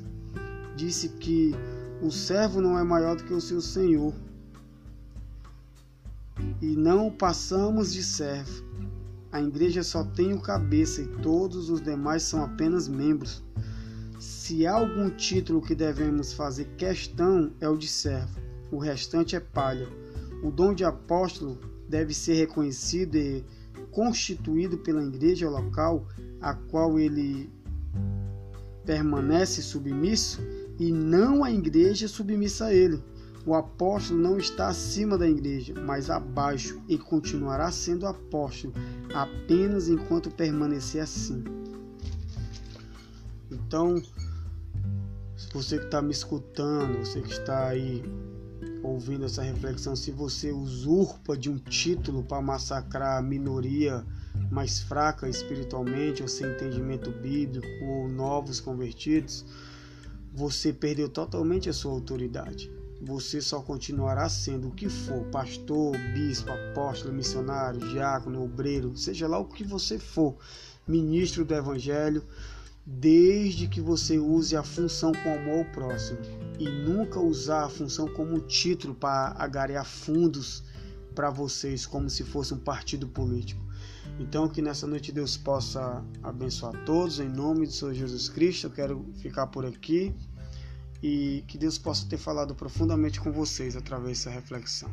Disse 0.75 1.11
que 1.11 1.55
o 2.01 2.11
servo 2.11 2.63
não 2.63 2.79
é 2.79 2.83
maior 2.83 3.15
do 3.17 3.25
que 3.25 3.35
o 3.35 3.41
seu 3.41 3.61
senhor 3.61 4.15
e 6.63 6.75
não 6.75 7.11
passamos 7.11 7.93
de 7.93 8.03
servo. 8.03 8.65
A 9.31 9.41
igreja 9.41 9.83
só 9.83 10.03
tem 10.03 10.33
o 10.33 10.41
cabeça 10.41 11.03
e 11.03 11.07
todos 11.19 11.69
os 11.69 11.81
demais 11.83 12.23
são 12.23 12.43
apenas 12.43 12.89
membros. 12.89 13.43
Se 14.19 14.67
há 14.67 14.73
algum 14.75 15.11
título 15.11 15.61
que 15.61 15.75
devemos 15.75 16.33
fazer 16.33 16.65
questão, 16.77 17.53
é 17.61 17.69
o 17.69 17.77
de 17.77 17.87
servo. 17.87 18.41
O 18.71 18.79
restante 18.79 19.37
é 19.37 19.41
palha. 19.41 19.89
O 20.43 20.51
dom 20.51 20.75
de 20.75 20.85
apóstolo 20.85 21.59
deve 21.89 22.15
ser 22.15 22.35
reconhecido 22.35 23.17
e 23.17 23.45
constituído 23.91 24.79
pela 24.79 25.03
igreja 25.03 25.49
local, 25.49 26.07
a 26.41 26.55
qual 26.55 26.99
ele 26.99 27.51
permanece 28.85 29.63
submisso, 29.63 30.41
e 30.79 30.91
não 30.91 31.45
a 31.45 31.51
igreja 31.51 32.09
submissa 32.09 32.67
a 32.67 32.75
ele. 32.75 33.03
O 33.47 33.55
apóstolo 33.55 34.21
não 34.21 34.37
está 34.37 34.69
acima 34.69 35.17
da 35.17 35.29
igreja, 35.29 35.75
mas 35.75 36.11
abaixo 36.11 36.81
e 36.89 36.99
continuará 36.99 37.71
sendo 37.71 38.07
apóstolo 38.07 38.75
apenas 39.15 39.89
enquanto 39.89 40.31
permanecer 40.31 41.03
assim. 41.03 41.43
Então, 43.51 44.01
você 45.53 45.79
que 45.79 45.87
está 45.87 46.03
me 46.03 46.13
escutando, 46.13 46.99
você 46.99 47.21
que 47.21 47.33
está 47.33 47.69
aí 47.69 48.03
ouvindo 48.83 49.25
essa 49.25 49.43
reflexão, 49.43 49.95
se 49.95 50.11
você 50.11 50.51
usurpa 50.53 51.37
de 51.37 51.51
um 51.51 51.59
título 51.59 52.23
para 52.23 52.41
massacrar 52.41 53.19
a 53.19 53.23
minoria 53.23 54.05
mais 54.51 54.81
fraca 54.81 55.29
espiritualmente, 55.29 56.23
ou 56.23 56.29
sem 56.29 56.47
entendimento 56.47 57.11
bíblico, 57.11 57.67
ou 57.85 58.09
novos 58.09 58.61
convertidos, 58.61 59.45
você 60.33 60.73
perdeu 60.73 61.09
totalmente 61.09 61.69
a 61.69 61.73
sua 61.73 61.93
autoridade. 61.93 62.71
Você 63.03 63.41
só 63.41 63.61
continuará 63.63 64.29
sendo 64.29 64.69
o 64.69 64.73
que 64.73 64.89
for, 64.89 65.25
pastor, 65.27 65.97
bispo, 66.13 66.51
apóstolo, 66.51 67.15
missionário, 67.15 67.81
diácono, 67.89 68.45
obreiro, 68.45 68.97
seja 68.97 69.27
lá 69.27 69.39
o 69.39 69.47
que 69.47 69.65
você 69.65 69.99
for, 69.99 70.37
ministro 70.87 71.45
do 71.45 71.55
evangelho, 71.55 72.23
desde 72.99 73.69
que 73.69 73.81
você 73.81 74.19
use 74.19 74.57
a 74.57 74.63
função 74.63 75.13
com 75.13 75.35
amor 75.35 75.59
ao 75.61 75.65
próximo 75.67 76.19
e 76.59 76.69
nunca 76.69 77.21
usar 77.21 77.65
a 77.65 77.69
função 77.69 78.09
como 78.09 78.41
título 78.41 78.95
para 78.95 79.35
agarear 79.39 79.85
fundos 79.85 80.65
para 81.15 81.31
vocês, 81.31 81.87
como 81.87 82.11
se 82.11 82.25
fosse 82.25 82.53
um 82.53 82.59
partido 82.59 83.07
político. 83.09 83.61
Então, 84.19 84.49
que 84.49 84.61
nessa 84.61 84.87
noite 84.87 85.13
Deus 85.13 85.37
possa 85.37 86.05
abençoar 86.23 86.85
todos, 86.85 87.21
em 87.21 87.29
nome 87.29 87.67
de 87.67 87.73
Senhor 87.73 87.95
Jesus 87.95 88.29
Cristo. 88.29 88.67
Eu 88.67 88.71
quero 88.71 89.07
ficar 89.17 89.47
por 89.47 89.65
aqui 89.65 90.15
e 91.03 91.43
que 91.47 91.57
Deus 91.57 91.79
possa 91.79 92.07
ter 92.07 92.19
falado 92.19 92.55
profundamente 92.55 93.21
com 93.21 93.33
vocês 93.33 93.77
através 93.77 94.19
dessa 94.19 94.31
reflexão. 94.31 94.91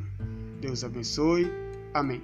Deus 0.62 0.83
abençoe. 0.83 1.51
Amém. 1.93 2.21